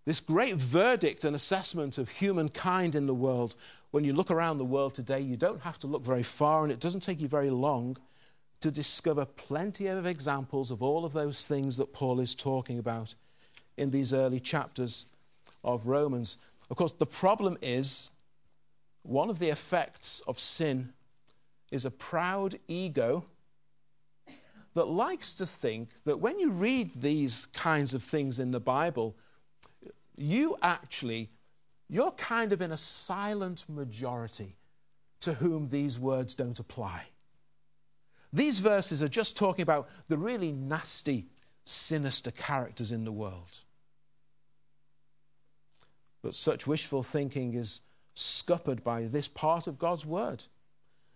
this 0.05 0.19
great 0.19 0.55
verdict 0.55 1.23
and 1.23 1.35
assessment 1.35 1.97
of 1.97 2.09
humankind 2.09 2.95
in 2.95 3.07
the 3.07 3.13
world, 3.13 3.55
when 3.91 4.03
you 4.03 4.13
look 4.13 4.31
around 4.31 4.57
the 4.57 4.65
world 4.65 4.93
today, 4.93 5.19
you 5.19 5.37
don't 5.37 5.61
have 5.61 5.77
to 5.79 5.87
look 5.87 6.03
very 6.03 6.23
far, 6.23 6.63
and 6.63 6.71
it 6.71 6.79
doesn't 6.79 7.01
take 7.01 7.21
you 7.21 7.27
very 7.27 7.49
long 7.49 7.97
to 8.59 8.71
discover 8.71 9.25
plenty 9.25 9.87
of 9.87 10.05
examples 10.05 10.71
of 10.71 10.81
all 10.81 11.05
of 11.05 11.13
those 11.13 11.45
things 11.45 11.77
that 11.77 11.93
Paul 11.93 12.19
is 12.19 12.33
talking 12.33 12.79
about 12.79 13.15
in 13.77 13.91
these 13.91 14.13
early 14.13 14.39
chapters 14.39 15.07
of 15.63 15.87
Romans. 15.87 16.37
Of 16.69 16.77
course, 16.77 16.93
the 16.93 17.05
problem 17.05 17.57
is 17.61 18.09
one 19.03 19.29
of 19.29 19.39
the 19.39 19.49
effects 19.49 20.21
of 20.27 20.39
sin 20.39 20.93
is 21.71 21.85
a 21.85 21.91
proud 21.91 22.59
ego 22.67 23.25
that 24.73 24.85
likes 24.85 25.33
to 25.35 25.45
think 25.45 26.03
that 26.03 26.19
when 26.19 26.39
you 26.39 26.49
read 26.49 27.01
these 27.01 27.45
kinds 27.47 27.93
of 27.93 28.01
things 28.01 28.39
in 28.39 28.51
the 28.51 28.59
Bible, 28.59 29.15
you 30.15 30.57
actually, 30.61 31.29
you're 31.89 32.11
kind 32.11 32.53
of 32.53 32.61
in 32.61 32.71
a 32.71 32.77
silent 32.77 33.65
majority 33.67 34.55
to 35.21 35.33
whom 35.35 35.69
these 35.69 35.99
words 35.99 36.35
don't 36.35 36.59
apply. 36.59 37.03
These 38.31 38.59
verses 38.59 39.01
are 39.03 39.07
just 39.07 39.37
talking 39.37 39.61
about 39.63 39.87
the 40.07 40.17
really 40.17 40.51
nasty, 40.51 41.27
sinister 41.65 42.31
characters 42.31 42.91
in 42.91 43.05
the 43.05 43.11
world. 43.11 43.59
But 46.21 46.35
such 46.35 46.65
wishful 46.65 47.03
thinking 47.03 47.53
is 47.53 47.81
scuppered 48.15 48.83
by 48.83 49.03
this 49.03 49.27
part 49.27 49.67
of 49.67 49.77
God's 49.77 50.05
word 50.05 50.45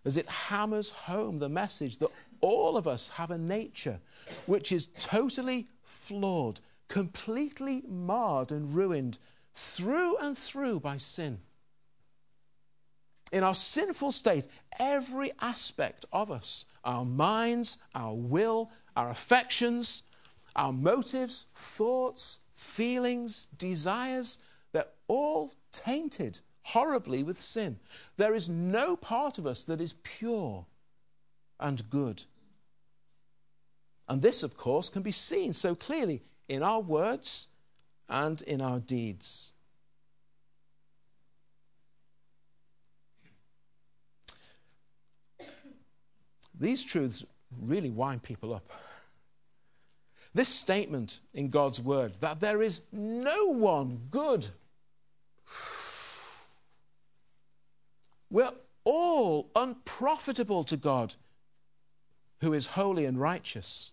as 0.05 0.15
it 0.15 0.27
hammers 0.27 0.91
home 0.91 1.39
the 1.39 1.49
message 1.49 1.97
that 1.97 2.09
all 2.39 2.77
of 2.77 2.87
us 2.87 3.09
have 3.09 3.31
a 3.31 3.37
nature 3.37 3.99
which 4.45 4.71
is 4.71 4.87
totally 4.99 5.67
flawed, 5.83 6.59
completely 6.87 7.83
marred 7.87 8.51
and 8.51 8.75
ruined 8.75 9.17
through 9.53 10.17
and 10.17 10.37
through 10.37 10.79
by 10.79 10.97
sin. 10.97 11.39
In 13.31 13.43
our 13.43 13.55
sinful 13.55 14.13
state, 14.13 14.47
every 14.79 15.31
aspect 15.41 16.05
of 16.13 16.31
us, 16.31 16.65
our 16.83 17.03
minds, 17.03 17.79
our 17.93 18.13
will, 18.13 18.71
our 18.95 19.09
affections, 19.09 20.03
our 20.55 20.71
motives, 20.71 21.47
thoughts, 21.53 22.39
feelings, 22.53 23.47
desires, 23.57 24.39
they're 24.71 24.85
all 25.07 25.53
tainted 25.71 26.39
horribly 26.63 27.23
with 27.23 27.37
sin. 27.37 27.79
There 28.17 28.33
is 28.33 28.49
no 28.49 28.95
part 28.95 29.37
of 29.37 29.45
us 29.45 29.63
that 29.65 29.81
is 29.81 29.95
pure 30.03 30.65
and 31.59 31.89
good. 31.89 32.23
And 34.09 34.21
this, 34.21 34.43
of 34.43 34.57
course, 34.57 34.89
can 34.89 35.01
be 35.01 35.11
seen 35.11 35.53
so 35.53 35.75
clearly 35.75 36.23
in 36.47 36.63
our 36.63 36.79
words 36.79 37.47
and 38.09 38.41
in 38.43 38.61
our 38.61 38.79
deeds. 38.79 39.53
These 46.59 46.83
truths 46.83 47.23
really 47.61 47.89
wind 47.89 48.23
people 48.23 48.53
up. 48.53 48.71
This 50.33 50.49
statement 50.49 51.19
in 51.33 51.49
God's 51.49 51.79
word 51.79 52.13
that 52.19 52.39
there 52.39 52.61
is 52.61 52.81
no 52.91 53.47
one 53.47 54.01
good. 54.09 54.47
We're 58.29 58.51
all 58.83 59.49
unprofitable 59.55 60.63
to 60.65 60.77
God 60.77 61.15
who 62.41 62.53
is 62.53 62.67
holy 62.67 63.05
and 63.05 63.19
righteous. 63.19 63.91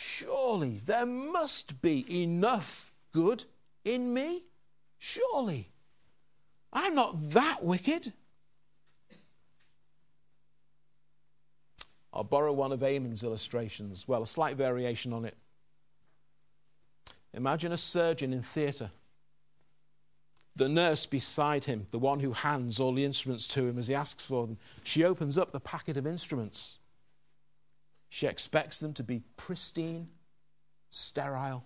Surely 0.00 0.80
there 0.86 1.04
must 1.04 1.82
be 1.82 2.22
enough 2.22 2.90
good 3.12 3.44
in 3.84 4.14
me. 4.14 4.44
Surely. 4.98 5.68
I'm 6.72 6.94
not 6.94 7.16
that 7.32 7.62
wicked. 7.62 8.14
I'll 12.14 12.24
borrow 12.24 12.50
one 12.50 12.72
of 12.72 12.80
Eamon's 12.80 13.22
illustrations, 13.22 14.08
well, 14.08 14.22
a 14.22 14.26
slight 14.26 14.56
variation 14.56 15.12
on 15.12 15.26
it. 15.26 15.36
Imagine 17.34 17.70
a 17.70 17.76
surgeon 17.76 18.32
in 18.32 18.40
theatre. 18.40 18.90
The 20.56 20.70
nurse 20.70 21.04
beside 21.04 21.64
him, 21.64 21.88
the 21.90 21.98
one 21.98 22.20
who 22.20 22.32
hands 22.32 22.80
all 22.80 22.94
the 22.94 23.04
instruments 23.04 23.46
to 23.48 23.66
him 23.66 23.78
as 23.78 23.88
he 23.88 23.94
asks 23.94 24.24
for 24.24 24.46
them, 24.46 24.56
she 24.82 25.04
opens 25.04 25.36
up 25.36 25.52
the 25.52 25.60
packet 25.60 25.98
of 25.98 26.06
instruments. 26.06 26.78
She 28.10 28.26
expects 28.26 28.80
them 28.80 28.92
to 28.94 29.02
be 29.02 29.22
pristine, 29.36 30.08
sterile, 30.90 31.64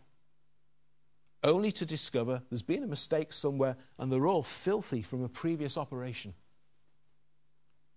only 1.42 1.72
to 1.72 1.86
discover 1.86 2.42
there's 2.48 2.62
been 2.62 2.84
a 2.84 2.86
mistake 2.86 3.32
somewhere 3.32 3.76
and 3.98 4.12
they're 4.12 4.26
all 4.26 4.42
filthy 4.42 5.02
from 5.02 5.24
a 5.24 5.28
previous 5.28 5.76
operation. 5.76 6.34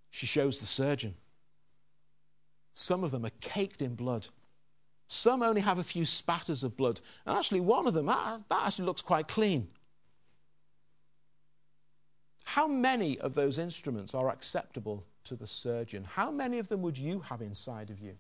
She 0.09 0.25
shows 0.25 0.59
the 0.59 0.65
surgeon. 0.65 1.15
Some 2.73 3.03
of 3.03 3.11
them 3.11 3.25
are 3.25 3.31
caked 3.41 3.81
in 3.81 3.95
blood. 3.95 4.27
Some 5.07 5.43
only 5.43 5.61
have 5.61 5.77
a 5.77 5.83
few 5.83 6.05
spatters 6.05 6.63
of 6.63 6.77
blood. 6.77 7.01
And 7.25 7.37
actually, 7.37 7.61
one 7.61 7.85
of 7.85 7.93
them, 7.93 8.05
that, 8.05 8.43
that 8.49 8.67
actually 8.67 8.85
looks 8.85 9.01
quite 9.01 9.27
clean. 9.27 9.67
How 12.43 12.67
many 12.67 13.19
of 13.19 13.33
those 13.33 13.57
instruments 13.57 14.13
are 14.13 14.29
acceptable 14.29 15.05
to 15.25 15.35
the 15.35 15.47
surgeon? 15.47 16.05
How 16.05 16.31
many 16.31 16.59
of 16.59 16.69
them 16.69 16.81
would 16.81 16.97
you 16.97 17.21
have 17.21 17.41
inside 17.41 17.89
of 17.89 17.99
you? 17.99 18.17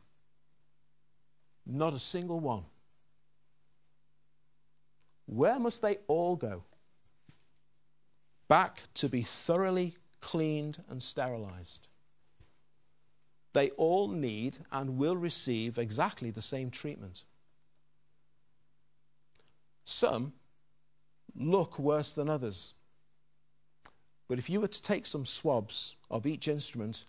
Not 1.69 1.93
a 1.93 1.99
single 1.99 2.39
one. 2.39 2.63
Where 5.25 5.59
must 5.59 5.81
they 5.81 5.97
all 6.07 6.35
go? 6.35 6.63
Back 8.47 8.83
to 8.95 9.09
be 9.09 9.23
thoroughly 9.23 9.97
cleaned 10.21 10.81
and 10.89 11.03
sterilized 11.03 11.87
they 13.57 13.71
all 13.71 14.07
need 14.07 14.59
and 14.71 14.99
will 14.99 15.17
receive 15.17 15.79
exactly 15.79 16.29
the 16.29 16.43
same 16.43 16.69
treatment. 16.69 17.23
Some 19.83 20.33
look 21.35 21.79
worse 21.79 22.13
than 22.13 22.29
others. 22.29 22.75
But 24.27 24.37
if 24.37 24.47
you 24.47 24.61
were 24.61 24.67
to 24.67 24.81
take 24.81 25.07
some 25.07 25.25
swabs 25.25 25.95
of 26.11 26.27
each 26.27 26.47
instrument, 26.47 27.05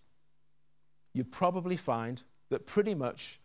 you'd 1.12 1.32
probably 1.32 1.76
find 1.76 2.22
that 2.48 2.64
pretty 2.64 2.94
much 2.94 3.40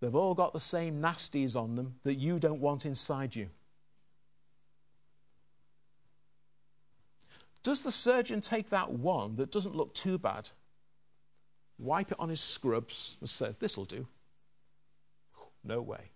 they've 0.00 0.14
all 0.14 0.34
got 0.34 0.52
the 0.52 0.60
same 0.60 1.00
nasties 1.00 1.56
on 1.56 1.76
them 1.76 1.96
that 2.04 2.14
you 2.14 2.38
don't 2.38 2.60
want 2.60 2.86
inside 2.86 3.36
you. 3.36 3.50
Does 7.62 7.82
the 7.82 7.92
surgeon 7.92 8.40
take 8.40 8.70
that 8.70 8.92
one 8.92 9.36
that 9.36 9.50
doesn't 9.50 9.74
look 9.74 9.94
too 9.94 10.18
bad 10.18 10.50
wipe 11.78 12.10
it 12.10 12.18
on 12.18 12.28
his 12.28 12.40
scrubs, 12.40 13.16
and 13.20 13.28
say, 13.28 13.54
This'll 13.58 13.84
do. 13.84 14.06
No 15.64 15.80
way. 15.80 16.10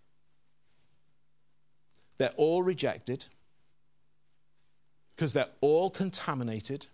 They're 2.19 2.33
all 2.37 2.63
rejected 2.63 3.27
because 5.15 5.33
they're 5.33 5.49
all 5.61 5.91
contaminated, 5.91 6.87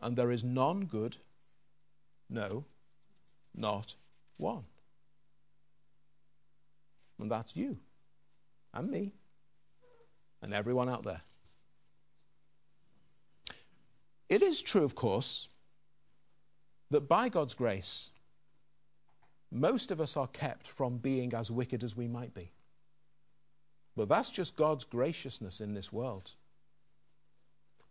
and 0.00 0.16
there 0.16 0.30
is 0.30 0.44
none 0.44 0.84
good, 0.84 1.16
no, 2.28 2.64
not 3.54 3.94
one. 4.38 4.64
And 7.18 7.30
that's 7.30 7.56
you, 7.56 7.78
and 8.72 8.90
me, 8.90 9.12
and 10.42 10.52
everyone 10.52 10.88
out 10.88 11.04
there. 11.04 11.22
It 14.28 14.42
is 14.42 14.62
true, 14.62 14.84
of 14.84 14.94
course, 14.94 15.48
that 16.90 17.08
by 17.08 17.28
God's 17.28 17.54
grace, 17.54 18.10
most 19.50 19.90
of 19.90 20.00
us 20.00 20.16
are 20.16 20.26
kept 20.26 20.66
from 20.66 20.98
being 20.98 21.32
as 21.34 21.50
wicked 21.50 21.84
as 21.84 21.96
we 21.96 22.08
might 22.08 22.34
be. 22.34 22.50
But 23.96 24.08
that's 24.08 24.32
just 24.32 24.56
God's 24.56 24.84
graciousness 24.84 25.60
in 25.60 25.74
this 25.74 25.92
world. 25.92 26.32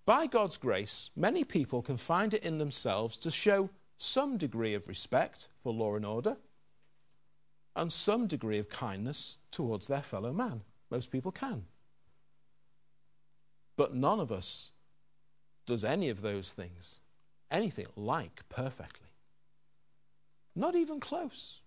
By 0.06 0.28
God's 0.28 0.58
grace, 0.58 1.12
many 1.16 1.46
people 1.46 1.82
can 1.82 1.96
find 1.96 2.34
it 2.34 2.44
in 2.44 2.58
themselves 2.58 3.16
to 3.18 3.32
show 3.32 3.70
some 3.98 4.36
degree 4.36 4.74
of 4.74 4.90
respect 4.90 5.48
for 5.58 5.72
law 5.72 5.96
and 5.96 6.06
order 6.06 6.36
and 7.76 7.92
some 7.92 8.28
degree 8.28 8.60
of 8.60 8.70
kindness 8.70 9.38
towards 9.52 9.88
their 9.88 10.02
fellow 10.02 10.32
man. 10.32 10.62
Most 10.90 11.12
people 11.12 11.32
can. 11.32 11.66
But 13.76 13.96
none 13.96 14.20
of 14.20 14.32
us 14.32 14.72
does 15.66 15.84
any 15.84 16.10
of 16.10 16.22
those 16.22 16.52
things 16.52 17.00
anything 17.54 17.86
like 17.96 18.42
perfectly. 18.50 19.10
Not 20.56 20.76
even 20.76 21.00
close. 21.00 21.62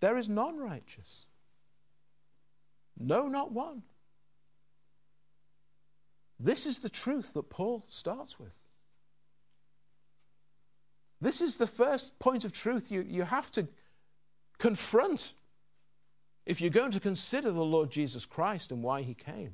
There 0.00 0.16
is 0.18 0.28
none 0.28 0.58
righteous. 0.58 1.26
No, 2.98 3.26
not 3.28 3.52
one. 3.52 3.82
This 6.38 6.66
is 6.66 6.80
the 6.80 6.90
truth 6.90 7.32
that 7.34 7.50
Paul 7.50 7.84
starts 7.88 8.38
with. 8.38 8.61
This 11.22 11.40
is 11.40 11.56
the 11.56 11.68
first 11.68 12.18
point 12.18 12.44
of 12.44 12.50
truth 12.50 12.90
you, 12.90 13.00
you 13.00 13.22
have 13.22 13.48
to 13.52 13.68
confront 14.58 15.34
if 16.44 16.60
you're 16.60 16.68
going 16.68 16.90
to 16.90 16.98
consider 16.98 17.52
the 17.52 17.64
Lord 17.64 17.92
Jesus 17.92 18.26
Christ 18.26 18.72
and 18.72 18.82
why 18.82 19.02
he 19.02 19.14
came. 19.14 19.52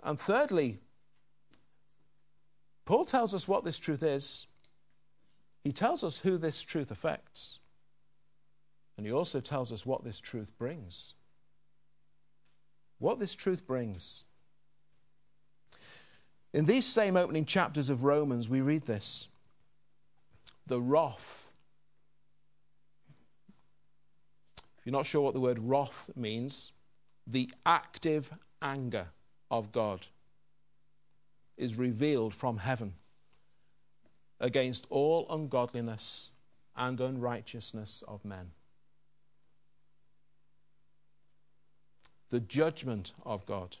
And 0.00 0.16
thirdly, 0.18 0.78
Paul 2.84 3.04
tells 3.04 3.34
us 3.34 3.48
what 3.48 3.64
this 3.64 3.80
truth 3.80 4.04
is. 4.04 4.46
He 5.64 5.72
tells 5.72 6.04
us 6.04 6.20
who 6.20 6.38
this 6.38 6.62
truth 6.62 6.92
affects. 6.92 7.58
And 8.96 9.04
he 9.04 9.12
also 9.12 9.40
tells 9.40 9.72
us 9.72 9.84
what 9.84 10.04
this 10.04 10.20
truth 10.20 10.56
brings. 10.56 11.14
What 13.00 13.18
this 13.18 13.34
truth 13.34 13.66
brings. 13.66 14.24
In 16.52 16.64
these 16.64 16.86
same 16.86 17.16
opening 17.16 17.44
chapters 17.44 17.88
of 17.88 18.02
Romans, 18.02 18.48
we 18.48 18.60
read 18.60 18.82
this 18.82 19.28
the 20.66 20.80
wrath. 20.80 21.52
If 24.78 24.86
you're 24.86 24.92
not 24.92 25.06
sure 25.06 25.22
what 25.22 25.34
the 25.34 25.40
word 25.40 25.58
wrath 25.58 26.10
means, 26.16 26.72
the 27.26 27.50
active 27.66 28.32
anger 28.62 29.08
of 29.50 29.72
God 29.72 30.06
is 31.56 31.76
revealed 31.76 32.34
from 32.34 32.58
heaven 32.58 32.94
against 34.40 34.86
all 34.88 35.26
ungodliness 35.28 36.30
and 36.76 37.00
unrighteousness 37.00 38.02
of 38.08 38.24
men. 38.24 38.52
The 42.30 42.40
judgment 42.40 43.12
of 43.24 43.44
God 43.44 43.76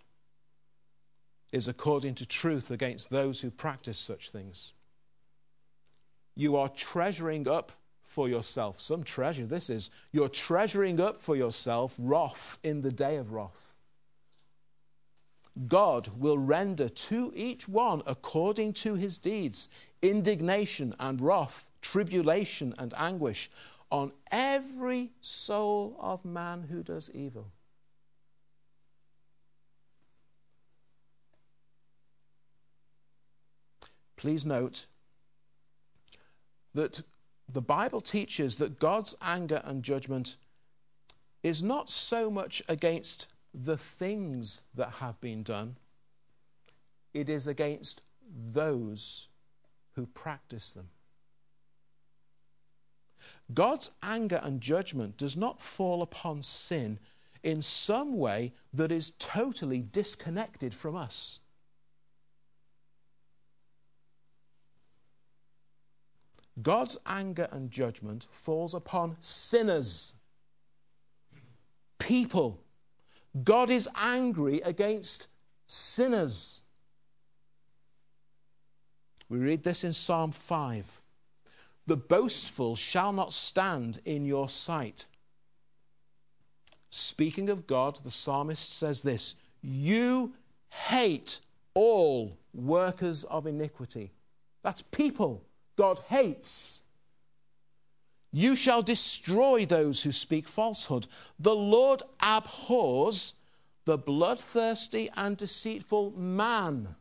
is 1.52 1.68
according 1.68 2.14
to 2.16 2.26
truth 2.26 2.70
against 2.70 3.10
those 3.10 3.40
who 3.40 3.50
practice 3.50 3.98
such 3.98 4.30
things. 4.30 4.72
You 6.34 6.56
are 6.56 6.68
treasuring 6.68 7.48
up 7.48 7.72
for 8.02 8.28
yourself 8.28 8.80
some 8.80 9.04
treasure. 9.04 9.46
This 9.46 9.70
is, 9.70 9.90
you're 10.12 10.28
treasuring 10.28 11.00
up 11.00 11.16
for 11.16 11.36
yourself 11.36 11.94
wrath 11.98 12.58
in 12.62 12.80
the 12.80 12.92
day 12.92 13.16
of 13.16 13.32
wrath. 13.32 13.78
God 15.66 16.08
will 16.16 16.38
render 16.38 16.88
to 16.88 17.32
each 17.34 17.68
one 17.68 18.02
according 18.06 18.72
to 18.74 18.94
his 18.94 19.18
deeds 19.18 19.68
indignation 20.02 20.94
and 20.98 21.20
wrath, 21.20 21.70
tribulation 21.82 22.72
and 22.78 22.94
anguish 22.96 23.50
on 23.90 24.12
every 24.30 25.10
soul 25.20 25.96
of 26.00 26.24
man 26.24 26.62
who 26.70 26.82
does 26.82 27.10
evil. 27.12 27.52
Please 34.20 34.44
note 34.44 34.84
that 36.74 37.00
the 37.50 37.62
Bible 37.62 38.02
teaches 38.02 38.56
that 38.56 38.78
God's 38.78 39.16
anger 39.22 39.62
and 39.64 39.82
judgment 39.82 40.36
is 41.42 41.62
not 41.62 41.88
so 41.88 42.30
much 42.30 42.62
against 42.68 43.28
the 43.54 43.78
things 43.78 44.64
that 44.74 44.90
have 45.00 45.18
been 45.22 45.42
done, 45.42 45.78
it 47.14 47.30
is 47.30 47.46
against 47.46 48.02
those 48.30 49.28
who 49.94 50.04
practice 50.04 50.70
them. 50.70 50.90
God's 53.54 53.90
anger 54.02 54.42
and 54.42 54.60
judgment 54.60 55.16
does 55.16 55.34
not 55.34 55.62
fall 55.62 56.02
upon 56.02 56.42
sin 56.42 56.98
in 57.42 57.62
some 57.62 58.18
way 58.18 58.52
that 58.74 58.92
is 58.92 59.12
totally 59.18 59.78
disconnected 59.80 60.74
from 60.74 60.94
us. 60.94 61.38
God's 66.62 66.98
anger 67.06 67.48
and 67.52 67.70
judgment 67.70 68.26
falls 68.30 68.74
upon 68.74 69.16
sinners, 69.20 70.14
people. 71.98 72.60
God 73.44 73.70
is 73.70 73.88
angry 73.94 74.60
against 74.62 75.28
sinners. 75.66 76.62
We 79.28 79.38
read 79.38 79.62
this 79.62 79.84
in 79.84 79.92
Psalm 79.92 80.32
5 80.32 81.00
The 81.86 81.96
boastful 81.96 82.74
shall 82.74 83.12
not 83.12 83.32
stand 83.32 84.00
in 84.04 84.24
your 84.24 84.48
sight. 84.48 85.06
Speaking 86.90 87.48
of 87.48 87.68
God, 87.68 88.00
the 88.02 88.10
psalmist 88.10 88.72
says 88.72 89.02
this 89.02 89.36
You 89.62 90.34
hate 90.68 91.38
all 91.74 92.36
workers 92.52 93.22
of 93.24 93.46
iniquity. 93.46 94.10
That's 94.62 94.82
people 94.82 95.44
God 95.80 96.00
hates. 96.10 96.82
You 98.30 98.54
shall 98.54 98.82
destroy 98.82 99.64
those 99.64 100.02
who 100.02 100.12
speak 100.12 100.46
falsehood. 100.46 101.06
The 101.38 101.54
Lord 101.54 102.02
abhors 102.20 103.36
the 103.86 103.96
bloodthirsty 103.96 105.08
and 105.16 105.38
deceitful 105.38 106.10
man. 106.10 106.96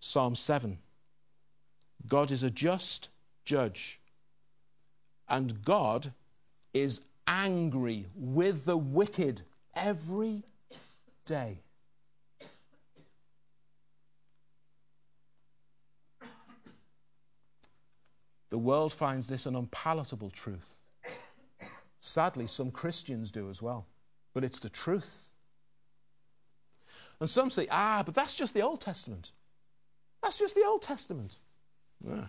Psalm 0.00 0.34
7 0.34 0.78
God 2.08 2.30
is 2.30 2.42
a 2.42 2.50
just 2.50 3.10
judge, 3.44 4.00
and 5.28 5.62
God 5.62 6.14
is 6.72 7.02
angry 7.28 8.06
with 8.16 8.64
the 8.64 8.78
wicked 8.78 9.42
every 9.76 10.44
day. 11.26 11.63
The 18.54 18.58
world 18.58 18.92
finds 18.92 19.26
this 19.26 19.46
an 19.46 19.56
unpalatable 19.56 20.30
truth. 20.30 20.84
Sadly, 21.98 22.46
some 22.46 22.70
Christians 22.70 23.32
do 23.32 23.50
as 23.50 23.60
well, 23.60 23.88
but 24.32 24.44
it's 24.44 24.60
the 24.60 24.68
truth. 24.68 25.32
And 27.18 27.28
some 27.28 27.50
say, 27.50 27.66
ah, 27.68 28.04
but 28.06 28.14
that's 28.14 28.36
just 28.36 28.54
the 28.54 28.60
Old 28.60 28.80
Testament. 28.80 29.32
That's 30.22 30.38
just 30.38 30.54
the 30.54 30.62
Old 30.64 30.82
Testament. 30.82 31.38
Yeah. 32.00 32.26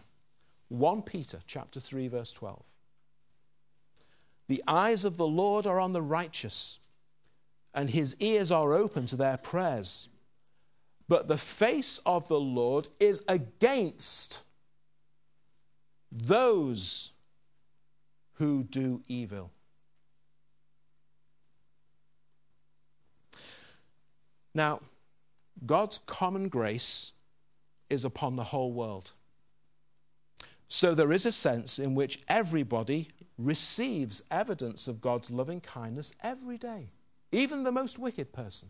1 0.69 1.03
Peter 1.03 1.41
chapter 1.45 1.79
3 1.79 2.07
verse 2.07 2.33
12. 2.33 2.63
The 4.47 4.63
eyes 4.67 5.05
of 5.05 5.17
the 5.17 5.27
Lord 5.27 5.67
are 5.67 5.79
on 5.79 5.93
the 5.93 6.01
righteous, 6.01 6.79
and 7.71 7.91
his 7.91 8.15
ears 8.19 8.49
are 8.49 8.73
open 8.73 9.05
to 9.05 9.15
their 9.15 9.38
prayers. 9.38 10.09
But 11.07 11.27
the 11.27 11.38
face 11.38 11.99
of 12.03 12.27
the 12.29 12.41
Lord 12.41 12.88
is 12.99 13.21
against 13.27 14.41
those 16.15 17.12
who 18.34 18.63
do 18.63 19.01
evil. 19.08 19.51
Now, 24.54 24.80
God's 25.65 25.99
common 26.06 26.47
grace 26.47 27.12
is 27.89 28.06
upon 28.06 28.36
the 28.36 28.45
whole 28.45 28.71
world. 28.71 29.12
So 30.67 30.95
there 30.95 31.12
is 31.12 31.25
a 31.25 31.32
sense 31.32 31.78
in 31.78 31.93
which 31.93 32.21
everybody 32.28 33.10
receives 33.38 34.23
evidence 34.32 34.88
of 34.88 35.01
God's 35.01 35.30
loving 35.30 35.62
kindness 35.62 36.13
every 36.23 36.58
day, 36.58 36.89
even 37.32 37.63
the 37.63 37.71
most 37.71 37.99
wicked 37.99 38.32
person. 38.32 38.69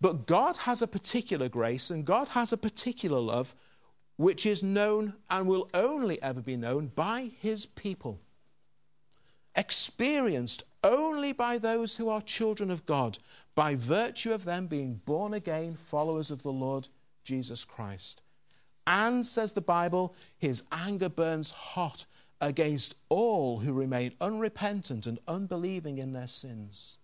But 0.00 0.26
God 0.26 0.56
has 0.58 0.82
a 0.82 0.88
particular 0.88 1.48
grace 1.48 1.90
and 1.90 2.04
God 2.04 2.30
has 2.30 2.52
a 2.52 2.56
particular 2.56 3.20
love 3.20 3.54
which 4.20 4.44
is 4.44 4.62
known 4.62 5.14
and 5.30 5.46
will 5.46 5.66
only 5.72 6.20
ever 6.20 6.42
be 6.42 6.54
known 6.54 6.88
by 6.88 7.30
his 7.40 7.64
people, 7.64 8.20
experienced 9.56 10.62
only 10.84 11.32
by 11.32 11.56
those 11.56 11.96
who 11.96 12.10
are 12.10 12.20
children 12.20 12.70
of 12.70 12.84
God, 12.84 13.16
by 13.54 13.74
virtue 13.74 14.30
of 14.34 14.44
them 14.44 14.66
being 14.66 15.00
born 15.06 15.32
again 15.32 15.74
followers 15.74 16.30
of 16.30 16.42
the 16.42 16.52
Lord 16.52 16.88
Jesus 17.24 17.64
Christ. 17.64 18.20
And, 18.86 19.24
says 19.24 19.54
the 19.54 19.62
Bible, 19.62 20.14
his 20.36 20.64
anger 20.70 21.08
burns 21.08 21.50
hot 21.50 22.04
against 22.42 22.96
all 23.08 23.60
who 23.60 23.72
remain 23.72 24.12
unrepentant 24.20 25.06
and 25.06 25.18
unbelieving 25.26 25.96
in 25.96 26.12
their 26.12 26.26
sins. 26.26 26.98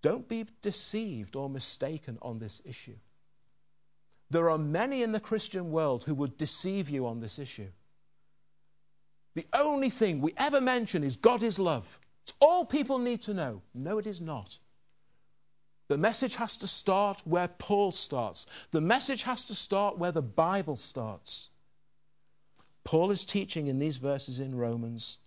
Don't 0.00 0.26
be 0.26 0.46
deceived 0.62 1.36
or 1.36 1.50
mistaken 1.50 2.16
on 2.22 2.38
this 2.38 2.62
issue. 2.64 2.96
There 4.30 4.50
are 4.50 4.58
many 4.58 5.02
in 5.02 5.12
the 5.12 5.20
Christian 5.20 5.70
world 5.70 6.04
who 6.04 6.14
would 6.14 6.36
deceive 6.36 6.88
you 6.88 7.06
on 7.06 7.20
this 7.20 7.38
issue. 7.38 7.68
The 9.34 9.46
only 9.52 9.90
thing 9.90 10.20
we 10.20 10.32
ever 10.36 10.60
mention 10.60 11.02
is 11.02 11.16
God 11.16 11.42
is 11.42 11.58
love. 11.58 11.98
It's 12.22 12.32
all 12.40 12.64
people 12.64 12.98
need 12.98 13.20
to 13.22 13.34
know. 13.34 13.62
No, 13.74 13.98
it 13.98 14.06
is 14.06 14.20
not. 14.20 14.58
The 15.88 15.98
message 15.98 16.36
has 16.36 16.56
to 16.58 16.66
start 16.66 17.22
where 17.24 17.48
Paul 17.48 17.92
starts. 17.92 18.46
The 18.70 18.80
message 18.80 19.24
has 19.24 19.44
to 19.46 19.54
start 19.54 19.98
where 19.98 20.12
the 20.12 20.22
Bible 20.22 20.76
starts. 20.76 21.50
Paul 22.84 23.10
is 23.10 23.24
teaching 23.24 23.66
in 23.66 23.78
these 23.78 23.98
verses 23.98 24.40
in 24.40 24.54
Romans 24.54 25.18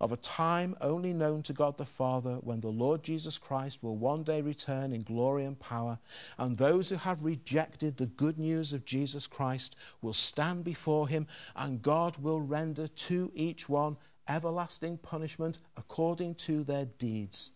of 0.00 0.12
a 0.12 0.16
time 0.16 0.76
only 0.80 1.12
known 1.12 1.42
to 1.42 1.52
God 1.52 1.76
the 1.76 1.84
Father 1.84 2.36
when 2.36 2.60
the 2.60 2.68
Lord 2.68 3.02
Jesus 3.02 3.38
Christ 3.38 3.82
will 3.82 3.96
one 3.96 4.22
day 4.22 4.40
return 4.40 4.92
in 4.92 5.02
glory 5.02 5.44
and 5.44 5.58
power, 5.58 5.98
and 6.36 6.56
those 6.56 6.88
who 6.88 6.96
have 6.96 7.24
rejected 7.24 7.96
the 7.96 8.06
good 8.06 8.38
news 8.38 8.72
of 8.72 8.84
Jesus 8.84 9.26
Christ 9.26 9.74
will 10.00 10.12
stand 10.12 10.64
before 10.64 11.08
him, 11.08 11.26
and 11.56 11.82
God 11.82 12.16
will 12.18 12.40
render 12.40 12.86
to 12.86 13.32
each 13.34 13.68
one 13.68 13.96
everlasting 14.28 14.98
punishment 14.98 15.58
according 15.76 16.34
to 16.34 16.62
their 16.62 16.84
deeds, 16.84 17.52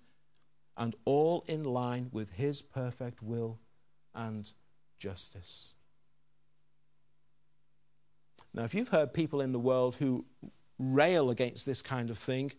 and 0.76 0.96
all 1.04 1.44
in 1.46 1.62
line 1.62 2.08
with 2.12 2.32
his 2.32 2.62
perfect 2.62 3.22
will 3.22 3.58
and 4.14 4.52
justice. 4.98 5.74
Now, 8.54 8.64
if 8.64 8.74
you've 8.74 8.88
heard 8.88 9.14
people 9.14 9.40
in 9.40 9.52
the 9.52 9.58
world 9.58 9.96
who 9.96 10.24
rail 10.78 11.30
against 11.30 11.66
this 11.66 11.82
kind 11.82 12.10
of 12.10 12.18
thing. 12.18 12.52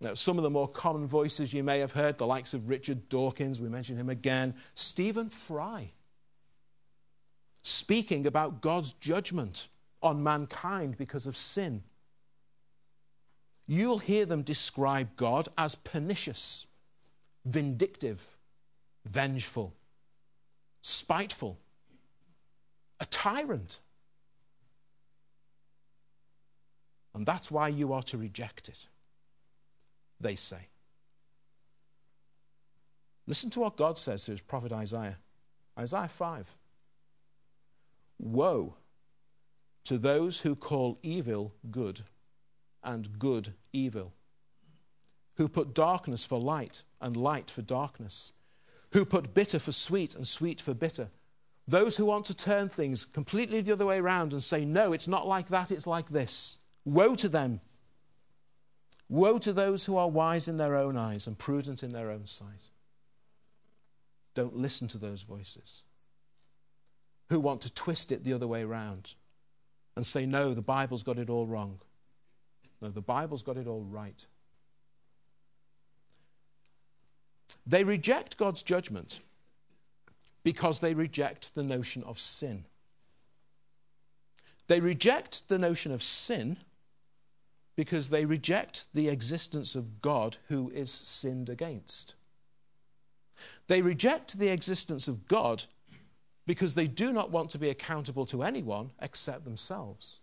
Now, 0.00 0.14
some 0.14 0.38
of 0.38 0.42
the 0.42 0.50
more 0.50 0.68
common 0.68 1.06
voices 1.06 1.52
you 1.52 1.62
may 1.62 1.78
have 1.80 1.92
heard, 1.92 2.16
the 2.16 2.26
likes 2.26 2.54
of 2.54 2.70
Richard 2.70 3.08
Dawkins, 3.08 3.60
we 3.60 3.68
mentioned 3.68 3.98
him 3.98 4.08
again, 4.08 4.54
Stephen 4.74 5.28
Fry, 5.28 5.90
speaking 7.62 8.26
about 8.26 8.62
God's 8.62 8.92
judgment 8.92 9.68
on 10.02 10.22
mankind 10.22 10.96
because 10.96 11.26
of 11.26 11.36
sin. 11.36 11.82
You'll 13.66 13.98
hear 13.98 14.24
them 14.24 14.42
describe 14.42 15.16
God 15.16 15.48
as 15.58 15.74
pernicious, 15.74 16.66
vindictive, 17.44 18.36
vengeful, 19.04 19.74
spiteful, 20.80 21.58
a 22.98 23.04
tyrant 23.04 23.80
And 27.14 27.26
that's 27.26 27.50
why 27.50 27.68
you 27.68 27.92
are 27.92 28.02
to 28.04 28.18
reject 28.18 28.68
it, 28.68 28.86
they 30.20 30.36
say. 30.36 30.68
Listen 33.26 33.50
to 33.50 33.60
what 33.60 33.76
God 33.76 33.98
says 33.98 34.24
to 34.24 34.32
his 34.32 34.40
prophet 34.40 34.72
Isaiah. 34.72 35.18
Isaiah 35.78 36.08
5. 36.08 36.56
Woe 38.18 38.76
to 39.84 39.98
those 39.98 40.40
who 40.40 40.54
call 40.54 40.98
evil 41.02 41.52
good 41.70 42.02
and 42.82 43.18
good 43.18 43.54
evil, 43.72 44.14
who 45.36 45.48
put 45.48 45.74
darkness 45.74 46.24
for 46.24 46.38
light 46.38 46.84
and 47.00 47.16
light 47.16 47.50
for 47.50 47.62
darkness, 47.62 48.32
who 48.92 49.04
put 49.04 49.34
bitter 49.34 49.58
for 49.58 49.72
sweet 49.72 50.14
and 50.14 50.26
sweet 50.26 50.60
for 50.60 50.74
bitter. 50.74 51.08
Those 51.66 51.96
who 51.96 52.04
want 52.04 52.24
to 52.26 52.36
turn 52.36 52.68
things 52.68 53.04
completely 53.04 53.60
the 53.62 53.72
other 53.72 53.86
way 53.86 53.98
around 53.98 54.32
and 54.32 54.42
say, 54.42 54.64
no, 54.64 54.92
it's 54.92 55.08
not 55.08 55.26
like 55.26 55.48
that, 55.48 55.72
it's 55.72 55.86
like 55.86 56.10
this. 56.10 56.59
Woe 56.84 57.14
to 57.14 57.28
them! 57.28 57.60
Woe 59.08 59.38
to 59.38 59.52
those 59.52 59.86
who 59.86 59.96
are 59.96 60.08
wise 60.08 60.46
in 60.46 60.56
their 60.56 60.76
own 60.76 60.96
eyes 60.96 61.26
and 61.26 61.36
prudent 61.36 61.82
in 61.82 61.92
their 61.92 62.10
own 62.10 62.26
sight. 62.26 62.70
Don't 64.34 64.56
listen 64.56 64.86
to 64.88 64.98
those 64.98 65.22
voices 65.22 65.82
who 67.28 67.40
want 67.40 67.60
to 67.62 67.74
twist 67.74 68.12
it 68.12 68.22
the 68.22 68.32
other 68.32 68.46
way 68.46 68.62
around 68.62 69.14
and 69.96 70.06
say, 70.06 70.26
no, 70.26 70.54
the 70.54 70.62
Bible's 70.62 71.02
got 71.02 71.18
it 71.18 71.28
all 71.28 71.46
wrong. 71.46 71.80
No, 72.80 72.88
the 72.88 73.00
Bible's 73.00 73.42
got 73.42 73.56
it 73.56 73.66
all 73.66 73.82
right. 73.82 74.26
They 77.66 77.84
reject 77.84 78.36
God's 78.36 78.62
judgment 78.62 79.20
because 80.42 80.78
they 80.78 80.94
reject 80.94 81.54
the 81.54 81.62
notion 81.62 82.02
of 82.04 82.18
sin. 82.18 82.64
They 84.68 84.80
reject 84.80 85.48
the 85.48 85.58
notion 85.58 85.92
of 85.92 86.02
sin 86.02 86.58
because 87.80 88.10
they 88.10 88.26
reject 88.26 88.84
the 88.92 89.08
existence 89.08 89.74
of 89.74 90.02
God 90.02 90.36
who 90.48 90.68
is 90.74 90.92
sinned 90.92 91.48
against. 91.48 92.14
They 93.68 93.80
reject 93.80 94.38
the 94.38 94.48
existence 94.48 95.08
of 95.08 95.26
God 95.26 95.64
because 96.46 96.74
they 96.74 96.86
do 96.86 97.10
not 97.10 97.30
want 97.30 97.48
to 97.52 97.58
be 97.58 97.70
accountable 97.70 98.26
to 98.26 98.42
anyone 98.42 98.90
except 99.00 99.46
themselves. 99.46 100.20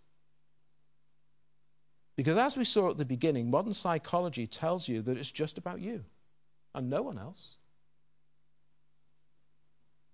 Because 2.16 2.38
as 2.38 2.56
we 2.56 2.64
saw 2.64 2.92
at 2.92 3.00
the 3.00 3.06
beginning, 3.06 3.50
modern 3.50 3.74
psychology 3.74 4.46
tells 4.46 4.88
you 4.88 5.02
that 5.02 5.18
it's 5.18 5.32
just 5.32 5.58
about 5.58 5.82
you 5.82 6.06
and 6.76 6.92
no 6.92 7.02
one 7.02 7.18
else. 7.18 7.56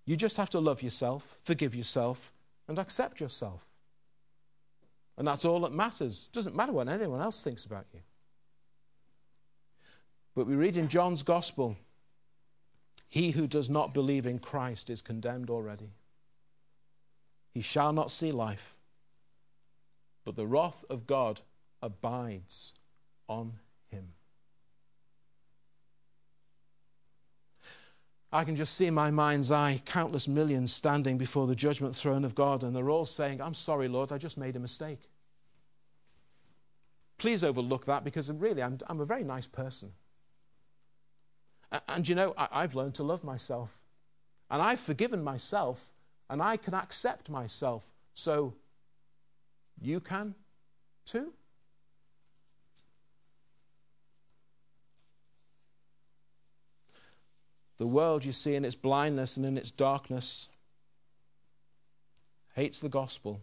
You 0.06 0.16
just 0.16 0.38
have 0.38 0.48
to 0.48 0.60
love 0.60 0.82
yourself, 0.82 1.36
forgive 1.44 1.74
yourself, 1.74 2.32
and 2.66 2.78
accept 2.78 3.20
yourself. 3.20 3.73
And 5.16 5.26
that's 5.26 5.44
all 5.44 5.60
that 5.60 5.72
matters. 5.72 6.28
It 6.30 6.34
doesn't 6.34 6.56
matter 6.56 6.72
what 6.72 6.88
anyone 6.88 7.20
else 7.20 7.42
thinks 7.42 7.64
about 7.64 7.86
you. 7.92 8.00
But 10.34 10.46
we 10.46 10.56
read 10.56 10.76
in 10.76 10.88
John's 10.88 11.22
Gospel 11.22 11.76
He 13.08 13.30
who 13.30 13.46
does 13.46 13.70
not 13.70 13.94
believe 13.94 14.26
in 14.26 14.40
Christ 14.40 14.90
is 14.90 15.02
condemned 15.02 15.50
already. 15.50 15.90
He 17.52 17.60
shall 17.60 17.92
not 17.92 18.10
see 18.10 18.32
life, 18.32 18.76
but 20.24 20.34
the 20.34 20.46
wrath 20.46 20.84
of 20.90 21.06
God 21.06 21.42
abides 21.80 22.74
on 23.28 23.60
him. 23.88 24.14
I 28.34 28.42
can 28.42 28.56
just 28.56 28.74
see 28.74 28.86
in 28.86 28.94
my 28.94 29.12
mind's 29.12 29.52
eye 29.52 29.80
countless 29.84 30.26
millions 30.26 30.72
standing 30.72 31.18
before 31.18 31.46
the 31.46 31.54
judgment 31.54 31.94
throne 31.94 32.24
of 32.24 32.34
God, 32.34 32.64
and 32.64 32.74
they're 32.74 32.90
all 32.90 33.04
saying, 33.04 33.40
I'm 33.40 33.54
sorry, 33.54 33.86
Lord, 33.86 34.10
I 34.10 34.18
just 34.18 34.36
made 34.36 34.56
a 34.56 34.58
mistake. 34.58 35.08
Please 37.16 37.44
overlook 37.44 37.84
that 37.84 38.02
because 38.02 38.32
really, 38.32 38.60
I'm, 38.60 38.78
I'm 38.88 39.00
a 39.00 39.04
very 39.04 39.22
nice 39.22 39.46
person. 39.46 39.92
And, 41.86 42.08
you 42.08 42.16
know, 42.16 42.34
I, 42.36 42.48
I've 42.50 42.74
learned 42.74 42.96
to 42.96 43.04
love 43.04 43.22
myself, 43.22 43.80
and 44.50 44.60
I've 44.60 44.80
forgiven 44.80 45.22
myself, 45.22 45.92
and 46.28 46.42
I 46.42 46.56
can 46.56 46.74
accept 46.74 47.30
myself. 47.30 47.92
So 48.14 48.54
you 49.80 50.00
can 50.00 50.34
too. 51.04 51.34
The 57.76 57.86
world, 57.86 58.24
you 58.24 58.32
see, 58.32 58.54
in 58.54 58.64
its 58.64 58.76
blindness 58.76 59.36
and 59.36 59.44
in 59.44 59.58
its 59.58 59.70
darkness, 59.70 60.48
hates 62.54 62.80
the 62.80 62.88
gospel. 62.88 63.40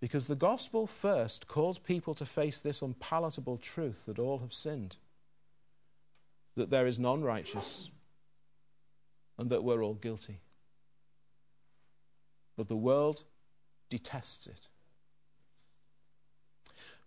Because 0.00 0.26
the 0.26 0.34
gospel 0.34 0.86
first 0.86 1.48
calls 1.48 1.78
people 1.78 2.14
to 2.14 2.24
face 2.24 2.60
this 2.60 2.82
unpalatable 2.82 3.58
truth 3.58 4.06
that 4.06 4.18
all 4.18 4.38
have 4.38 4.52
sinned, 4.52 4.96
that 6.56 6.70
there 6.70 6.86
is 6.86 6.98
none 6.98 7.22
righteous, 7.22 7.90
and 9.38 9.50
that 9.50 9.64
we're 9.64 9.82
all 9.82 9.94
guilty. 9.94 10.40
But 12.56 12.68
the 12.68 12.76
world 12.76 13.24
detests 13.88 14.46
it. 14.48 14.68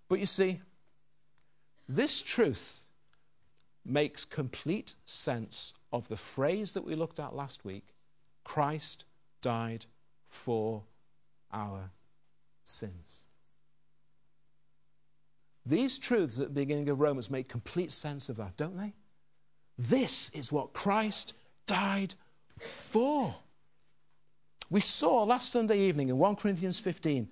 But 0.08 0.20
you 0.20 0.26
see, 0.26 0.62
this 1.88 2.22
truth 2.22 2.86
makes 3.86 4.26
complete 4.26 4.96
sense 5.06 5.74
of 5.92 6.08
the 6.08 6.18
phrase 6.18 6.72
that 6.74 6.86
we 6.86 6.96
looked 6.96 7.20
at 7.20 7.36
last 7.36 7.66
week 7.66 7.94
Christ 8.44 9.06
died 9.42 9.86
for 10.28 10.84
our 11.52 11.92
sins. 12.64 13.26
These 15.66 16.00
truths 16.00 16.40
at 16.40 16.48
the 16.48 16.62
beginning 16.62 16.90
of 16.90 17.00
Romans 17.00 17.30
make 17.30 17.48
complete 17.48 17.92
sense 17.92 18.30
of 18.30 18.38
that, 18.38 18.58
don't 18.58 18.78
they? 18.78 18.94
This 19.78 20.30
is 20.32 20.52
what 20.52 20.74
Christ 20.74 21.34
died 21.68 22.16
for. 22.60 23.36
We 24.70 24.82
saw 24.82 25.24
last 25.24 25.52
Sunday 25.52 25.80
evening 25.80 26.10
in 26.10 26.18
1 26.18 26.36
Corinthians 26.38 26.80
15, 26.80 27.30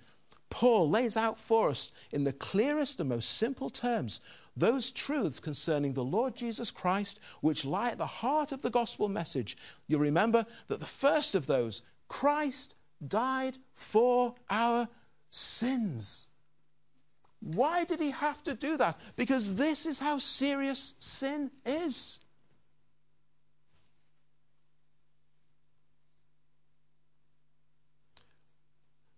Paul 0.50 0.90
lays 0.90 1.16
out 1.16 1.38
for 1.40 1.70
us 1.70 1.92
in 2.12 2.24
the 2.24 2.34
clearest 2.34 3.00
and 3.00 3.10
most 3.10 3.30
simple 3.30 3.70
terms 3.70 4.20
those 4.60 4.92
truths 4.92 5.40
concerning 5.40 5.94
the 5.94 6.04
Lord 6.04 6.36
Jesus 6.36 6.72
Christ, 6.72 7.20
which 7.42 7.66
lie 7.66 7.90
at 7.90 7.98
the 7.98 8.06
heart 8.06 8.52
of 8.52 8.62
the 8.62 8.70
gospel 8.70 9.10
message. 9.10 9.58
You'll 9.88 10.00
remember 10.00 10.46
that 10.68 10.80
the 10.80 10.86
first 10.86 11.36
of 11.36 11.48
those, 11.48 11.82
Christ 12.08 12.76
died 13.06 13.58
for 13.74 14.36
our 14.50 14.88
sins. 15.30 16.28
Why 17.40 17.86
did 17.86 18.00
he 18.00 18.12
have 18.12 18.44
to 18.44 18.54
do 18.54 18.78
that? 18.78 19.00
Because 19.16 19.56
this 19.56 19.86
is 19.86 20.00
how 20.00 20.18
serious 20.18 20.96
sin 21.00 21.52
is. 21.66 22.20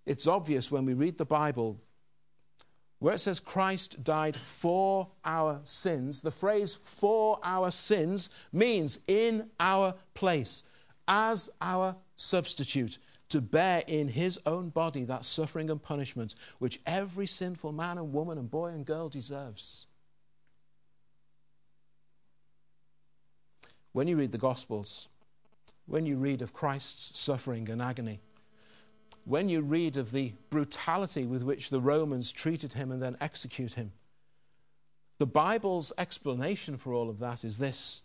It's 0.06 0.28
obvious 0.28 0.70
when 0.70 0.86
we 0.86 0.94
read 0.94 1.18
the 1.18 1.26
Bible 1.26 1.80
where 3.02 3.16
it 3.16 3.18
says 3.18 3.40
Christ 3.40 4.04
died 4.04 4.36
for 4.36 5.08
our 5.26 5.60
sins, 5.64 6.22
the 6.22 6.30
phrase 6.30 6.76
for 6.76 7.40
our 7.42 7.72
sins 7.72 8.30
means 8.54 9.00
in 9.08 9.50
our 9.60 9.96
place, 10.14 10.62
as 11.08 11.50
our 11.60 11.96
substitute, 12.16 13.00
to 13.30 13.42
bear 13.42 13.84
in 13.88 14.10
his 14.10 14.40
own 14.46 14.70
body 14.70 15.04
that 15.06 15.26
suffering 15.26 15.72
and 15.72 15.82
punishment 15.82 16.36
which 16.60 16.80
every 16.86 17.26
sinful 17.26 17.72
man 17.72 17.98
and 17.98 18.14
woman 18.14 18.38
and 18.38 18.52
boy 18.52 18.68
and 18.68 18.86
girl 18.86 19.10
deserves. 19.10 19.88
When 23.94 24.08
you 24.08 24.16
read 24.16 24.32
the 24.32 24.38
Gospels, 24.38 25.08
when 25.88 26.06
you 26.06 26.18
read 26.18 26.44
of 26.44 26.54
Christ's 26.54 27.20
suffering 27.20 27.68
and 27.68 27.82
agony, 27.82 28.20
when 29.26 29.50
you 29.50 29.62
read 29.62 29.98
of 29.98 30.12
the 30.12 30.34
brutality 30.50 31.26
with 31.26 31.44
which 31.44 31.70
the 31.70 31.82
Romans 31.82 32.32
treated 32.32 32.74
him 32.74 32.92
and 32.92 33.02
then 33.02 33.18
execute 33.22 33.74
him, 33.74 33.92
the 35.20 35.28
Bible's 35.28 35.94
explanation 35.98 36.78
for 36.78 36.94
all 36.94 37.10
of 37.10 37.20
that 37.20 37.44
is 37.44 37.58
this 37.58 38.02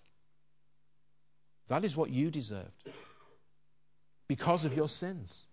that 1.68 1.84
is 1.84 1.96
what 1.96 2.10
you 2.10 2.30
deserved 2.30 2.90
because 4.28 4.64
of 4.64 4.74
your 4.74 4.88
sins. 4.88 5.44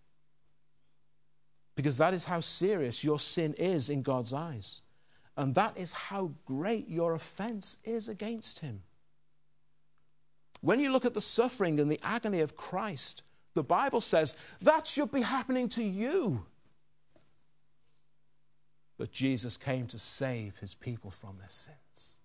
Because 1.76 1.98
that 1.98 2.14
is 2.14 2.26
how 2.26 2.40
serious 2.40 3.04
your 3.04 3.20
sin 3.20 3.56
is 3.58 3.90
in 3.90 4.04
God's 4.04 4.34
eyes. 4.34 4.82
And 5.36 5.56
that 5.56 5.76
is 5.76 5.94
how 5.94 6.34
great 6.46 6.88
your 6.88 7.14
offense 7.14 7.78
is 7.84 8.08
against 8.08 8.60
Him. 8.60 8.84
When 10.62 10.80
you 10.80 10.92
look 10.92 11.06
at 11.06 11.16
the 11.16 11.22
suffering 11.22 11.80
and 11.80 11.92
the 11.92 12.00
agony 12.04 12.40
of 12.40 12.56
Christ, 12.56 13.24
the 13.54 13.64
Bible 13.64 14.02
says 14.02 14.36
that 14.62 14.88
should 14.88 15.12
be 15.12 15.22
happening 15.22 15.70
to 15.70 15.84
you. 15.84 16.46
But 18.98 19.12
Jesus 19.12 19.58
came 19.58 19.88
to 19.88 20.00
save 20.00 20.58
his 20.58 20.76
people 20.76 21.12
from 21.12 21.38
their 21.40 21.50
sins. 21.50 22.18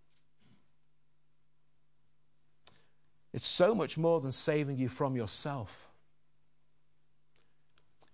It's 3.32 3.46
so 3.46 3.74
much 3.74 3.98
more 3.98 4.20
than 4.20 4.32
saving 4.32 4.78
you 4.78 4.88
from 4.88 5.16
yourself. 5.16 5.88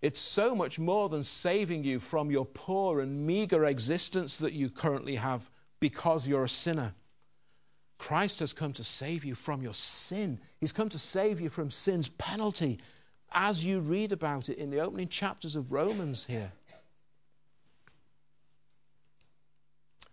It's 0.03 0.21
so 0.21 0.55
much 0.55 0.79
more 0.79 1.09
than 1.09 1.23
saving 1.23 1.85
you 1.85 1.99
from 1.99 2.31
your 2.31 2.45
poor 2.45 3.01
and 3.01 3.27
meager 3.27 3.65
existence 3.65 4.37
that 4.39 4.53
you 4.53 4.69
currently 4.69 5.17
have 5.17 5.51
because 5.81 6.29
you're 6.29 6.45
a 6.45 6.49
sinner. 6.49 6.95
Christ 7.97 8.41
has 8.41 8.53
come 8.53 8.75
to 8.75 8.85
save 8.85 9.25
you 9.25 9.35
from 9.35 9.63
your 9.63 9.73
sin. 9.73 10.41
He's 10.61 10.73
come 10.73 10.91
to 10.91 10.99
save 10.99 11.41
you 11.41 11.49
from 11.49 11.71
sin's 11.71 12.09
penalty 12.09 12.81
as 13.35 13.65
you 13.65 13.81
read 13.81 14.13
about 14.13 14.49
it 14.49 14.59
in 14.59 14.71
the 14.71 14.81
opening 14.81 15.09
chapters 15.09 15.57
of 15.57 15.73
Romans 15.73 16.25
here. 16.25 16.53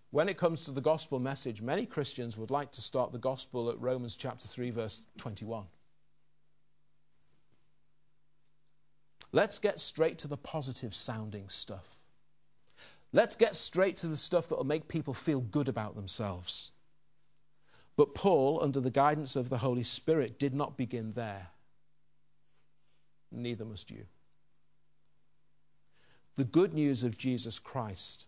When 0.10 0.28
it 0.28 0.38
comes 0.38 0.66
to 0.66 0.72
the 0.72 0.82
gospel 0.82 1.20
message, 1.20 1.62
many 1.62 1.86
Christians 1.86 2.38
would 2.38 2.52
like 2.52 2.72
to 2.74 2.82
start 2.82 3.14
the 3.14 3.18
gospel 3.18 3.70
at 3.70 3.80
Romans 3.80 4.18
chapter 4.18 4.48
3, 4.48 4.72
verse 4.72 5.06
21. 5.18 5.66
Let's 9.32 9.60
get 9.60 9.80
straight 9.80 10.18
to 10.18 10.28
the 10.28 10.36
positive 10.36 10.94
sounding 10.94 11.48
stuff. 11.48 12.00
Let's 13.14 13.38
get 13.38 13.56
straight 13.56 13.96
to 13.98 14.08
the 14.08 14.18
stuff 14.18 14.50
that 14.50 14.58
will 14.58 14.66
make 14.66 14.90
people 14.90 15.14
feel 15.14 15.40
good 15.40 15.70
about 15.70 15.96
themselves. 15.96 16.72
But 17.96 18.14
Paul, 18.14 18.60
under 18.62 18.82
the 18.82 18.92
guidance 18.92 19.38
of 19.38 19.50
the 19.50 19.60
Holy 19.60 19.84
Spirit, 19.84 20.38
did 20.38 20.54
not 20.54 20.76
begin 20.76 21.12
there 21.12 21.52
neither 23.32 23.66
must 23.66 23.90
you. 23.92 24.06
The 26.36 26.44
good 26.44 26.74
news 26.74 27.04
of 27.04 27.18
Jesus 27.18 27.60
Christ 27.60 28.28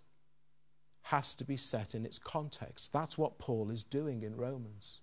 has 1.04 1.36
to 1.36 1.44
be 1.44 1.58
set 1.58 1.94
in 1.94 2.06
its 2.06 2.20
context. 2.20 2.94
That's 2.94 3.18
what 3.18 3.39
Paul 3.39 3.70
is 3.70 3.84
doing 3.84 4.24
in 4.24 4.38
Romans. 4.38 5.02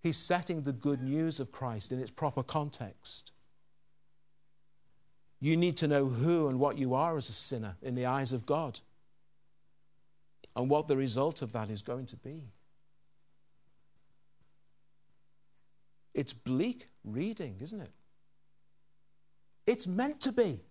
He's 0.00 0.16
setting 0.16 0.62
the 0.62 0.72
good 0.72 1.02
news 1.02 1.40
of 1.40 1.52
Christ 1.52 1.92
in 1.92 2.00
its 2.00 2.10
proper 2.10 2.42
context. 2.42 3.32
You 5.40 5.56
need 5.56 5.76
to 5.78 5.88
know 5.88 6.06
who 6.06 6.48
and 6.48 6.58
what 6.58 6.78
you 6.78 6.94
are 6.94 7.16
as 7.16 7.28
a 7.28 7.32
sinner 7.32 7.76
in 7.82 7.94
the 7.94 8.06
eyes 8.06 8.32
of 8.32 8.46
God 8.46 8.80
and 10.54 10.68
what 10.68 10.88
the 10.88 10.96
result 10.96 11.42
of 11.42 11.52
that 11.52 11.70
is 11.70 11.82
going 11.82 12.06
to 12.06 12.16
be. 12.16 12.50
It's 16.12 16.32
bleak 16.32 16.88
reading, 17.04 17.56
isn't 17.60 17.80
it? 17.80 17.92
It's 19.70 19.86
meant 19.86 20.20
to 20.22 20.32
be. 20.32 20.64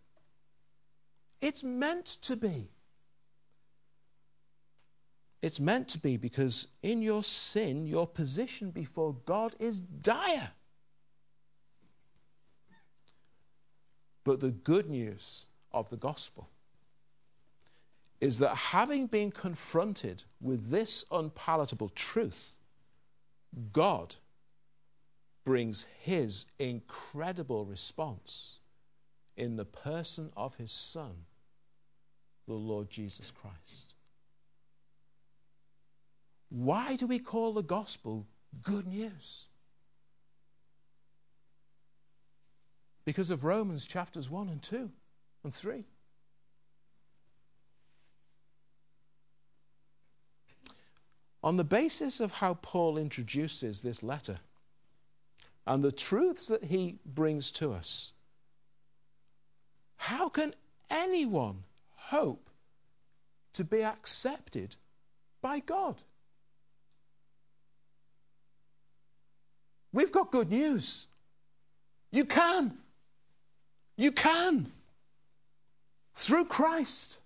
It's 1.39 1.63
meant 1.63 2.05
to 2.23 2.35
be. 2.35 2.67
It's 5.41 5.57
meant 5.57 5.87
to 5.87 5.97
be 5.97 6.17
because 6.17 6.67
in 6.83 7.01
your 7.01 7.23
sin, 7.23 7.87
your 7.87 8.05
position 8.05 8.71
before 8.71 9.15
God 9.23 9.55
is 9.57 9.79
dire. 9.79 10.51
But 14.25 14.41
the 14.41 14.51
good 14.51 14.89
news 14.89 15.47
of 15.71 15.89
the 15.89 15.95
gospel 15.95 16.49
is 18.19 18.39
that 18.39 18.53
having 18.53 19.07
been 19.07 19.31
confronted 19.31 20.23
with 20.41 20.71
this 20.71 21.05
unpalatable 21.09 21.87
truth, 21.95 22.55
God 23.71 24.17
brings 25.45 25.85
his 26.01 26.47
incredible 26.59 27.63
response 27.63 28.59
in 29.39 29.55
the 29.55 29.65
person 29.65 30.31
of 30.35 30.55
his 30.55 30.71
Son, 30.71 31.23
the 32.45 32.53
Lord 32.53 32.89
Jesus 32.89 33.31
Christ. 33.31 33.95
Why 36.49 36.97
do 36.97 37.07
we 37.07 37.19
call 37.19 37.53
the 37.53 37.63
gospel 37.63 38.27
good 38.61 38.85
news? 38.85 39.45
Because 43.05 43.29
of 43.29 43.45
Romans 43.45 43.87
chapters 43.87 44.29
1 44.29 44.49
and 44.49 44.61
2 44.61 44.91
and 45.45 45.53
3. 45.53 45.85
On 51.41 51.55
the 51.55 51.63
basis 51.63 52.19
of 52.19 52.33
how 52.33 52.55
Paul 52.55 52.97
introduces 52.97 53.81
this 53.81 54.03
letter 54.03 54.39
and 55.65 55.81
the 55.81 55.93
truths 55.93 56.47
that 56.47 56.65
he 56.65 56.99
brings 57.05 57.51
to 57.51 57.71
us, 57.71 58.11
how 59.99 60.29
can 60.29 60.53
anyone 60.89 61.65
hope 61.95 62.49
to 63.51 63.65
be 63.65 63.83
accepted 63.83 64.77
by 65.41 65.59
God? 65.59 65.95
We've 69.91 70.11
got 70.11 70.31
good 70.31 70.49
news. 70.49 71.07
You 72.11 72.23
can. 72.23 72.77
You 73.97 74.13
can. 74.13 74.71
Through 76.15 76.45
Christ. 76.45 77.19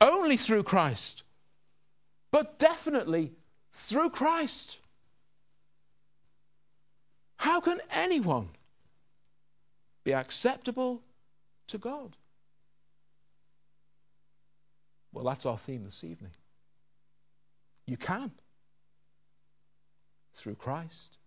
Only 0.00 0.36
through 0.36 0.62
Christ. 0.62 1.24
But 2.30 2.60
definitely 2.60 3.32
through 3.72 4.10
Christ. 4.10 4.78
How 7.38 7.60
can 7.60 7.80
anyone 7.90 8.50
be 10.04 10.14
acceptable 10.14 11.02
to 11.70 11.78
God? 11.78 12.16
Well, 15.12 15.24
that's 15.24 15.46
our 15.46 15.58
theme 15.58 15.84
this 15.84 16.04
evening. 16.04 16.32
You 17.86 17.96
can 17.96 18.32
through 20.34 20.54
Christ 20.56 21.18